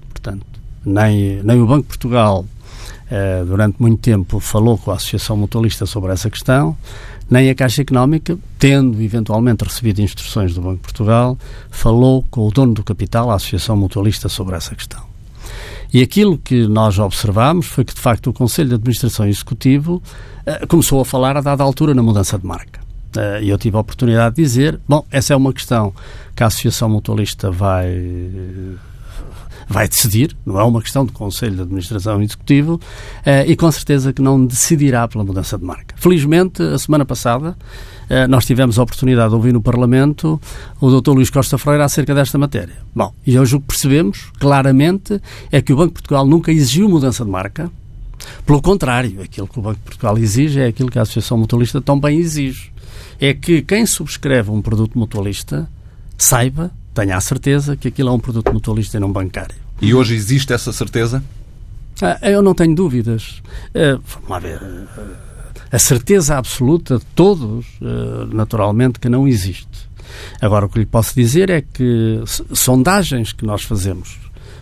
Portanto, 0.09 0.45
nem, 0.85 1.41
nem 1.43 1.61
o 1.61 1.65
Banco 1.65 1.81
de 1.81 1.87
Portugal, 1.87 2.45
eh, 3.09 3.43
durante 3.45 3.75
muito 3.79 3.99
tempo, 3.99 4.39
falou 4.39 4.77
com 4.77 4.91
a 4.91 4.95
Associação 4.95 5.35
Mutualista 5.35 5.85
sobre 5.85 6.11
essa 6.11 6.29
questão, 6.29 6.77
nem 7.29 7.49
a 7.49 7.55
Caixa 7.55 7.81
Económica, 7.81 8.37
tendo 8.57 9.01
eventualmente 9.01 9.63
recebido 9.63 10.01
instruções 10.01 10.53
do 10.53 10.61
Banco 10.61 10.77
de 10.77 10.83
Portugal, 10.83 11.37
falou 11.69 12.25
com 12.29 12.47
o 12.47 12.51
dono 12.51 12.73
do 12.73 12.83
capital, 12.83 13.29
a 13.31 13.35
Associação 13.35 13.75
Mutualista, 13.75 14.29
sobre 14.29 14.55
essa 14.55 14.75
questão. 14.75 15.10
E 15.93 16.01
aquilo 16.01 16.37
que 16.37 16.67
nós 16.67 16.97
observamos 16.99 17.67
foi 17.67 17.83
que, 17.83 17.93
de 17.93 17.99
facto, 17.99 18.29
o 18.29 18.33
Conselho 18.33 18.69
de 18.69 18.75
Administração 18.75 19.27
Executivo 19.27 20.01
uh, 20.47 20.67
começou 20.67 21.01
a 21.01 21.05
falar 21.05 21.35
a 21.35 21.41
dada 21.41 21.63
altura 21.63 21.93
na 21.93 22.01
mudança 22.01 22.39
de 22.39 22.45
marca. 22.45 22.79
Uh, 23.15 23.43
e 23.43 23.49
eu 23.49 23.57
tive 23.57 23.75
a 23.75 23.79
oportunidade 23.81 24.35
de 24.35 24.41
dizer: 24.41 24.79
bom, 24.87 25.05
essa 25.11 25.33
é 25.33 25.35
uma 25.35 25.51
questão 25.51 25.93
que 26.35 26.43
a 26.43 26.47
Associação 26.47 26.89
Mutualista 26.89 27.51
vai 27.51 27.89
vai 29.67 29.87
decidir, 29.87 30.35
não 30.45 30.59
é 30.59 30.63
uma 30.63 30.81
questão 30.81 31.05
do 31.05 31.13
Conselho 31.13 31.55
de 31.55 31.61
Administração 31.61 32.21
Executivo, 32.21 32.79
eh, 33.25 33.45
e 33.47 33.55
com 33.55 33.71
certeza 33.71 34.11
que 34.11 34.21
não 34.21 34.45
decidirá 34.45 35.07
pela 35.07 35.23
mudança 35.23 35.57
de 35.57 35.63
marca. 35.63 35.95
Felizmente, 35.97 36.61
a 36.61 36.77
semana 36.77 37.05
passada, 37.05 37.55
eh, 38.09 38.27
nós 38.27 38.45
tivemos 38.45 38.77
a 38.77 38.83
oportunidade 38.83 39.29
de 39.29 39.35
ouvir 39.35 39.53
no 39.53 39.61
Parlamento 39.61 40.39
o 40.81 40.99
Dr. 40.99 41.11
Luís 41.11 41.29
Costa 41.29 41.57
Freire 41.57 41.83
acerca 41.83 42.13
desta 42.13 42.37
matéria. 42.37 42.75
Bom, 42.93 43.13
e 43.25 43.39
hoje 43.39 43.55
o 43.55 43.61
que 43.61 43.67
percebemos 43.67 44.29
claramente 44.39 45.21
é 45.51 45.61
que 45.61 45.71
o 45.71 45.77
Banco 45.77 45.89
de 45.89 45.93
Portugal 45.93 46.25
nunca 46.25 46.51
exigiu 46.51 46.89
mudança 46.89 47.23
de 47.23 47.31
marca, 47.31 47.71
pelo 48.45 48.61
contrário, 48.61 49.21
aquilo 49.21 49.47
que 49.47 49.57
o 49.57 49.61
Banco 49.61 49.77
de 49.77 49.83
Portugal 49.83 50.17
exige 50.17 50.59
é 50.59 50.67
aquilo 50.67 50.91
que 50.91 50.99
a 50.99 51.01
Associação 51.01 51.37
Mutualista 51.37 51.81
também 51.81 52.19
exige. 52.19 52.71
É 53.19 53.33
que 53.33 53.61
quem 53.61 53.85
subscreve 53.85 54.51
um 54.51 54.61
produto 54.61 54.97
mutualista 54.97 55.69
saiba 56.17 56.71
tenha 56.93 57.17
a 57.17 57.21
certeza 57.21 57.75
que 57.75 57.87
aquilo 57.87 58.09
é 58.09 58.11
um 58.11 58.19
produto 58.19 58.51
mutualista 58.51 58.97
e 58.97 58.99
não 58.99 59.11
bancário. 59.11 59.55
E 59.81 59.93
hoje 59.93 60.15
existe 60.15 60.53
essa 60.53 60.71
certeza? 60.71 61.23
Ah, 62.01 62.17
eu 62.29 62.41
não 62.41 62.53
tenho 62.53 62.75
dúvidas. 62.75 63.41
Uh, 63.69 64.01
vamos 64.13 64.29
lá 64.29 64.39
ver. 64.39 64.61
Uh, 64.61 64.87
a 65.71 65.79
certeza 65.79 66.37
absoluta 66.37 66.97
de 66.97 67.05
todos, 67.15 67.65
uh, 67.81 68.25
naturalmente, 68.33 68.99
que 68.99 69.07
não 69.07 69.27
existe. 69.27 69.89
Agora, 70.41 70.65
o 70.65 70.69
que 70.69 70.79
lhe 70.79 70.85
posso 70.85 71.15
dizer 71.15 71.49
é 71.49 71.61
que 71.61 72.21
sondagens 72.53 73.31
que 73.31 73.45
nós 73.45 73.63
fazemos 73.63 74.19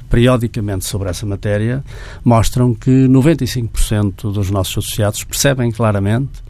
periodicamente 0.10 0.86
sobre 0.86 1.10
essa 1.10 1.26
matéria 1.26 1.84
mostram 2.24 2.74
que 2.74 3.08
95% 3.08 4.32
dos 4.32 4.50
nossos 4.50 4.78
associados 4.78 5.24
percebem 5.24 5.72
claramente 5.72 6.44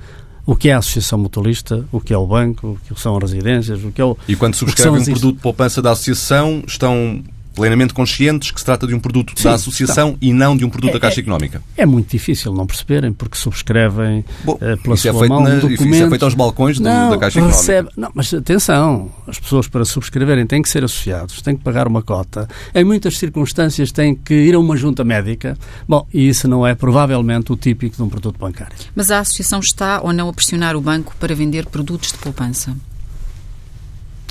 o 0.50 0.56
que 0.56 0.70
é 0.70 0.74
a 0.74 0.80
associação 0.80 1.20
mutualista, 1.20 1.86
o 1.92 2.02
que 2.02 2.12
é 2.12 2.18
o 2.18 2.26
banco, 2.26 2.80
o 2.90 2.96
que 2.96 3.00
são 3.00 3.16
as 3.16 3.22
residências, 3.22 3.84
o 3.84 3.92
que 3.92 4.02
é 4.02 4.04
o. 4.04 4.18
E 4.28 4.36
quando 4.36 4.56
subscrevem 4.56 5.00
um 5.00 5.06
produto 5.06 5.36
de 5.36 5.42
poupança 5.44 5.80
da 5.80 5.92
associação, 5.92 6.64
estão 6.66 7.24
plenamente 7.60 7.93
conscientes 7.93 8.52
que 8.52 8.60
se 8.60 8.65
trata 8.65 8.88
de 8.88 8.95
um 8.95 9.00
produto 9.00 9.34
Sim, 9.36 9.43
da 9.43 9.56
associação 9.56 10.17
e 10.22 10.32
não 10.32 10.56
de 10.56 10.63
um 10.63 10.69
produto 10.69 10.91
é, 10.91 10.93
da 10.93 11.00
Caixa 11.00 11.19
Económica? 11.19 11.62
É, 11.76 11.84
é, 11.84 11.86
muito 11.86 12.10
difícil 12.10 12.54
não 12.54 12.65
perceberem, 12.65 13.12
porque 13.12 13.38
subscrevem 13.38 14.24
Bom, 14.45 14.54
uh, 14.54 14.78
pela 14.82 14.95
isso 14.95 15.10
é 15.10 15.12
sua 15.12 15.26
é 15.26 15.30
mão 15.30 15.43
na, 15.43 15.50
um 15.50 15.60
documento... 15.60 15.93
Isso 15.93 16.04
é 16.04 16.10
feito 16.10 16.24
aos 16.24 16.34
balcões 16.34 16.80
não, 16.80 17.10
do, 17.10 17.12
da 17.12 17.17
Caixa 17.17 17.45
recebe, 17.45 17.89
Económica. 17.89 18.02
Não, 18.02 18.12
mas 18.13 18.34
atenção, 18.34 19.12
as 19.28 19.38
pessoas 19.38 19.67
para 19.67 19.84
subscreverem 19.84 20.48
têm 20.48 20.62
que 20.62 20.69
ser 20.69 20.86
associados, 20.86 21.41
têm 21.41 21.58
que 21.58 21.63
pagar 21.63 21.86
uma 21.86 22.02
cota. 22.02 22.48
Em 22.74 22.86
muitas 22.86 23.17
circunstâncias 23.17 23.91
têm 23.91 24.15
que 24.15 24.34
ir 24.34 24.56
a 24.56 24.60
uma 24.60 24.78
junta 24.78 25.04
médica. 25.04 25.58
Bom, 25.88 26.08
e 26.13 26.30
isso 26.30 26.48
não 26.48 26.65
é 26.65 26.74
provavelmente 26.74 27.52
o 27.52 27.58
típico 27.58 27.98
de 27.98 28.04
um 28.04 28.08
produto 28.08 28.38
bancário. 28.39 28.76
Mas 28.95 29.12
a 29.12 29.19
associação 29.19 29.60
está 29.60 30.00
ou 30.02 30.13
não 30.13 30.30
a 30.30 30.34
pressionar 30.34 30.78
o 30.78 30.82
banco 30.82 31.13
para 31.19 31.36
vender 31.36 31.65
produtos 31.65 32.13
de 32.13 32.17
poupança? 32.19 32.76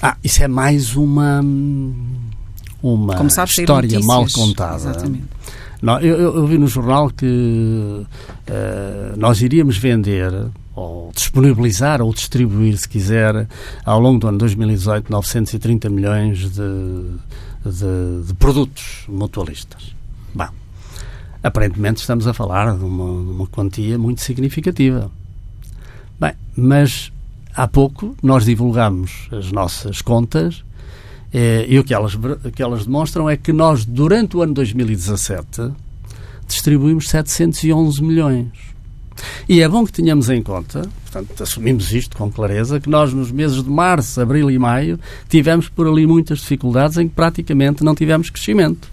Ah, 0.00 0.16
isso 0.22 0.42
é 0.42 0.48
mais 0.48 0.94
uma 0.94 1.42
uma 2.82 3.14
história 3.44 4.00
mal 4.00 4.26
contada. 4.32 4.76
Exatamente. 4.76 5.24
Não, 5.80 6.00
eu, 6.00 6.34
eu, 6.34 6.46
vi 6.46 6.58
no 6.58 6.66
jornal 6.66 7.08
que 7.10 7.24
uh, 7.24 8.06
nós 9.16 9.40
iríamos 9.40 9.76
vender 9.76 10.32
ou 10.74 11.12
disponibilizar 11.14 12.02
ou 12.02 12.12
distribuir, 12.12 12.76
se 12.76 12.88
quiser, 12.88 13.48
ao 13.84 14.00
longo 14.00 14.18
do 14.18 14.28
ano 14.28 14.38
2018, 14.38 15.10
930 15.10 15.88
milhões 15.88 16.50
de, 16.50 16.60
de, 17.64 18.26
de 18.26 18.34
produtos 18.34 19.04
mutualistas. 19.08 19.94
Bom, 20.34 20.48
aparentemente 21.42 22.00
estamos 22.00 22.26
a 22.26 22.34
falar 22.34 22.76
de 22.76 22.84
uma, 22.84 23.24
de 23.24 23.30
uma 23.30 23.46
quantia 23.46 23.98
muito 23.98 24.20
significativa. 24.20 25.10
Bem, 26.18 26.32
mas 26.56 27.12
há 27.54 27.68
pouco 27.68 28.16
nós 28.20 28.44
divulgamos 28.44 29.28
as 29.32 29.52
nossas 29.52 30.02
contas 30.02 30.64
e 31.32 31.78
o 31.78 31.84
que 31.84 31.92
elas, 31.92 32.18
que 32.54 32.62
elas 32.62 32.86
demonstram 32.86 33.28
é 33.28 33.36
que 33.36 33.52
nós, 33.52 33.84
durante 33.84 34.36
o 34.36 34.42
ano 34.42 34.54
2017, 34.54 35.70
distribuímos 36.46 37.08
711 37.08 38.02
milhões. 38.02 38.48
E 39.48 39.60
é 39.60 39.68
bom 39.68 39.84
que 39.84 39.92
tenhamos 39.92 40.30
em 40.30 40.42
conta, 40.42 40.88
portanto, 41.02 41.42
assumimos 41.42 41.92
isto 41.92 42.16
com 42.16 42.30
clareza, 42.30 42.80
que 42.80 42.88
nós 42.88 43.12
nos 43.12 43.30
meses 43.30 43.62
de 43.62 43.68
março, 43.70 44.20
abril 44.20 44.50
e 44.50 44.58
maio 44.58 44.98
tivemos 45.28 45.68
por 45.68 45.86
ali 45.86 46.06
muitas 46.06 46.38
dificuldades 46.38 46.96
em 46.98 47.08
que 47.08 47.14
praticamente 47.14 47.82
não 47.82 47.94
tivemos 47.94 48.30
crescimento. 48.30 48.88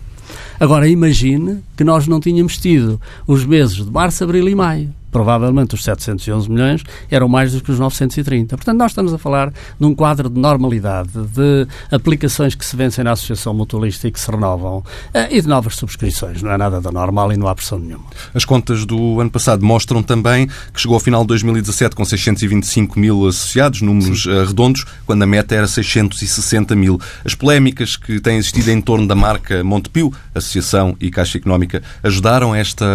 Agora 0.59 0.87
imagine 0.87 1.59
que 1.77 1.83
nós 1.83 2.07
não 2.07 2.19
tínhamos 2.19 2.57
tido 2.57 2.99
os 3.27 3.45
meses 3.45 3.75
de 3.75 3.91
março, 3.91 4.23
abril 4.23 4.49
e 4.49 4.55
maio 4.55 4.93
provavelmente 5.15 5.73
os 5.73 5.81
711 5.85 6.51
milhões 6.51 6.83
eram 7.09 7.29
mais 7.29 7.53
do 7.53 7.61
que 7.61 7.71
os 7.71 7.79
930. 7.79 8.57
Portanto, 8.57 8.77
nós 8.77 8.91
estamos 8.91 9.13
a 9.13 9.17
falar 9.17 9.49
de 9.79 9.85
um 9.85 9.95
quadro 9.95 10.29
de 10.29 10.37
normalidade, 10.37 11.09
de 11.13 11.65
aplicações 11.89 12.53
que 12.53 12.65
se 12.65 12.75
vencem 12.75 13.01
na 13.01 13.13
Associação 13.13 13.53
Mutualista 13.53 14.09
e 14.09 14.11
que 14.11 14.19
se 14.19 14.29
renovam 14.29 14.83
e 15.31 15.41
de 15.41 15.47
novas 15.47 15.77
subscrições. 15.77 16.41
Não 16.41 16.51
é 16.51 16.57
nada 16.57 16.81
da 16.81 16.91
normal 16.91 17.31
e 17.31 17.37
não 17.37 17.47
há 17.47 17.55
pressão 17.55 17.79
nenhuma. 17.79 18.03
As 18.33 18.43
contas 18.43 18.85
do 18.85 19.21
ano 19.21 19.31
passado 19.31 19.65
mostram 19.65 20.03
também 20.03 20.47
que 20.73 20.81
chegou 20.81 20.95
ao 20.95 20.99
final 20.99 21.21
de 21.21 21.27
2017 21.27 21.95
com 21.95 22.03
625 22.03 22.99
mil 22.99 23.25
associados, 23.25 23.81
números 23.81 24.23
Sim. 24.23 24.45
redondos, 24.45 24.83
quando 25.05 25.23
a 25.23 25.25
meta 25.25 25.55
era 25.55 25.65
660 25.65 26.75
mil. 26.75 26.99
As 27.23 27.33
polémicas 27.33 27.95
que 27.95 28.19
têm 28.19 28.35
existido 28.35 28.69
em 28.69 28.81
torno 28.81 29.07
da 29.07 29.15
marca 29.15 29.63
Montepio, 29.63 30.11
Associação 30.33 30.93
e 30.99 31.09
Caixa 31.09 31.37
Económica, 31.37 31.81
ajudaram 32.03 32.53
esta, 32.53 32.85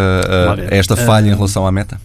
Olha, 0.50 0.68
esta 0.70 0.98
falha 0.98 1.30
em 1.30 1.34
relação 1.34 1.66
à 1.66 1.72
meta? 1.72 1.98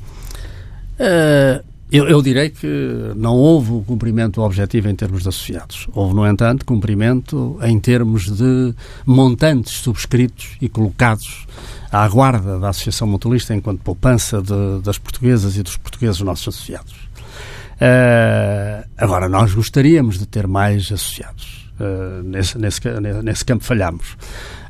Uh, 0.99 1.63
eu, 1.91 2.07
eu, 2.07 2.21
direi 2.21 2.49
que 2.49 2.67
não 3.15 3.35
houve 3.35 3.71
o 3.71 3.81
cumprimento 3.81 4.41
objetivo 4.41 4.89
em 4.89 4.95
termos 4.95 5.23
de 5.23 5.29
associados. 5.29 5.87
Houve, 5.93 6.15
no 6.15 6.27
entanto, 6.27 6.65
cumprimento 6.65 7.59
em 7.61 7.79
termos 7.79 8.25
de 8.25 8.73
montantes 9.05 9.73
subscritos 9.73 10.57
e 10.59 10.67
colocados 10.67 11.45
à 11.91 12.07
guarda 12.07 12.59
da 12.59 12.69
Associação 12.69 13.07
Mutualista 13.07 13.53
enquanto 13.53 13.81
poupança 13.81 14.41
de, 14.41 14.81
das 14.83 14.97
portuguesas 14.97 15.55
e 15.57 15.63
dos 15.63 15.77
portugueses 15.77 16.19
nossos 16.21 16.47
associados. 16.47 16.93
Uh, 17.75 18.87
agora, 18.97 19.29
nós 19.29 19.53
gostaríamos 19.53 20.17
de 20.17 20.25
ter 20.25 20.47
mais 20.47 20.91
associados. 20.91 21.64
Uh, 21.77 22.23
nesse, 22.23 22.57
nesse, 22.57 22.79
nesse 23.21 23.43
campo 23.43 23.63
falhamos. 23.63 24.15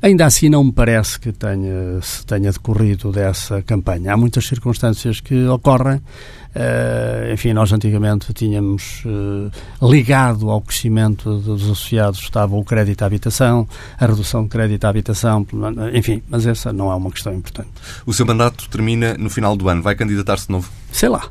Ainda 0.01 0.25
assim, 0.25 0.49
não 0.49 0.63
me 0.63 0.71
parece 0.71 1.19
que 1.19 1.31
tenha, 1.31 2.01
se 2.01 2.25
tenha 2.25 2.51
decorrido 2.51 3.11
dessa 3.11 3.61
campanha. 3.61 4.13
Há 4.13 4.17
muitas 4.17 4.45
circunstâncias 4.47 5.19
que 5.19 5.47
ocorrem. 5.47 5.97
Uh, 5.97 7.33
enfim, 7.33 7.53
nós 7.53 7.71
antigamente 7.73 8.33
tínhamos 8.33 9.03
uh, 9.05 9.51
ligado 9.87 10.49
ao 10.49 10.61
crescimento 10.61 11.37
dos 11.39 11.63
associados 11.63 12.21
estava 12.21 12.55
o 12.55 12.63
crédito 12.63 13.03
à 13.03 13.05
habitação, 13.05 13.67
a 13.99 14.05
redução 14.05 14.43
de 14.43 14.49
crédito 14.49 14.85
à 14.85 14.89
habitação, 14.89 15.45
enfim, 15.93 16.23
mas 16.29 16.45
essa 16.47 16.71
não 16.71 16.91
é 16.91 16.95
uma 16.95 17.11
questão 17.11 17.33
importante. 17.33 17.69
O 18.05 18.13
seu 18.13 18.25
mandato 18.25 18.69
termina 18.69 19.15
no 19.15 19.29
final 19.29 19.55
do 19.57 19.67
ano. 19.67 19.81
Vai 19.81 19.95
candidatar-se 19.95 20.47
de 20.47 20.53
novo? 20.53 20.69
Sei 20.91 21.09
lá. 21.09 21.27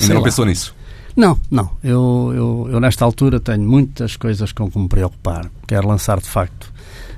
Ainda 0.00 0.14
não 0.14 0.20
lá. 0.20 0.26
pensou 0.26 0.44
nisso? 0.44 0.74
Não, 1.16 1.38
não. 1.50 1.70
Eu, 1.82 2.32
eu, 2.34 2.68
eu, 2.72 2.80
nesta 2.80 3.04
altura 3.04 3.40
tenho 3.40 3.62
muitas 3.62 4.16
coisas 4.16 4.52
com 4.52 4.70
que 4.70 4.78
me 4.78 4.86
preocupar. 4.86 5.50
Quero 5.66 5.88
lançar, 5.88 6.20
de 6.20 6.28
facto, 6.28 6.70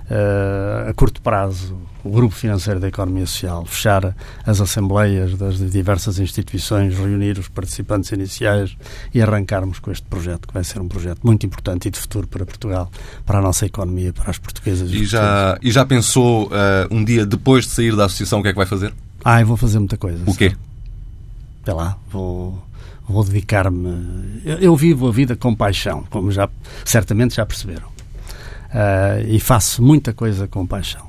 uh, 0.09 0.89
a 0.89 0.95
curto 0.95 1.21
prazo, 1.21 1.77
o 2.05 2.11
Grupo 2.11 2.33
Financeiro 2.33 2.79
da 2.79 2.87
Economia 2.87 3.27
Social, 3.27 3.67
fechar 3.67 4.15
as 4.47 4.61
assembleias 4.61 5.37
das 5.37 5.59
diversas 5.71 6.21
instituições, 6.21 6.97
reunir 6.97 7.39
os 7.41 7.49
participantes 7.49 8.13
iniciais 8.13 8.77
e 9.13 9.21
arrancarmos 9.21 9.81
com 9.81 9.91
este 9.91 10.07
projeto, 10.07 10.47
que 10.47 10.55
vai 10.55 10.63
ser 10.63 10.81
um 10.81 10.87
projeto 10.87 11.19
muito 11.25 11.45
importante 11.45 11.89
e 11.89 11.91
de 11.91 11.99
futuro 11.99 12.29
para 12.29 12.47
Portugal, 12.47 12.91
para 13.27 13.41
a 13.41 13.43
nossa 13.43 13.67
economia, 13.67 14.13
para 14.13 14.31
as 14.31 14.39
portuguesas. 14.39 14.93
E, 14.93 14.99
e 14.99 15.05
já, 15.07 15.59
e 15.61 15.73
já 15.73 15.85
pensou 15.85 16.47
uh, 16.47 16.51
um 16.89 17.05
dia 17.05 17.27
depois 17.27 17.65
de 17.65 17.73
sair 17.73 17.97
da 17.97 18.05
associação 18.05 18.39
o 18.39 18.43
que 18.43 18.49
é 18.49 18.53
que 18.53 18.59
vai 18.59 18.67
fazer? 18.67 18.95
Ah, 19.25 19.41
eu 19.41 19.47
vou 19.47 19.57
fazer 19.57 19.81
muita 19.81 19.97
coisa. 19.97 20.23
O 20.25 20.35
quê? 20.37 20.55
Até 21.63 21.73
lá, 21.73 21.99
vou 22.11 22.68
vou 23.09 23.25
dedicar-me. 23.25 24.43
Eu, 24.45 24.59
eu, 24.59 24.77
vivo 24.77 25.09
a 25.09 25.13
vida 25.13 25.35
com 25.35 25.55
paixão, 25.55 26.05
como 26.11 26.31
já 26.31 26.49
certamente 26.85 27.37
já 27.37 27.47
perceberam. 27.47 27.89
Uh, 28.69 29.27
e 29.27 29.41
faço 29.41 29.83
muita 29.83 30.13
coisa 30.13 30.47
com 30.47 30.67
paixão. 30.67 31.03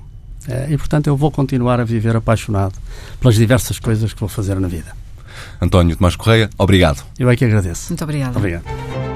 Uh, 0.47 0.71
e 0.71 0.77
portanto 0.77 1.07
eu 1.07 1.17
vou 1.17 1.29
continuar 1.29 1.79
a 1.79 1.83
viver 1.83 2.15
apaixonado 2.15 2.73
pelas 3.19 3.35
diversas 3.35 3.79
coisas 3.79 4.13
que 4.13 4.19
vou 4.19 4.29
fazer 4.29 4.59
na 4.59 4.67
vida. 4.67 4.95
António 5.61 5.95
Tomás 5.95 6.15
Correia, 6.15 6.49
obrigado. 6.57 7.03
Eu 7.17 7.29
é 7.29 7.35
que 7.35 7.45
agradeço. 7.45 7.89
Muito 7.89 8.03
obrigado. 8.03 8.37
Obrigado. 8.37 9.08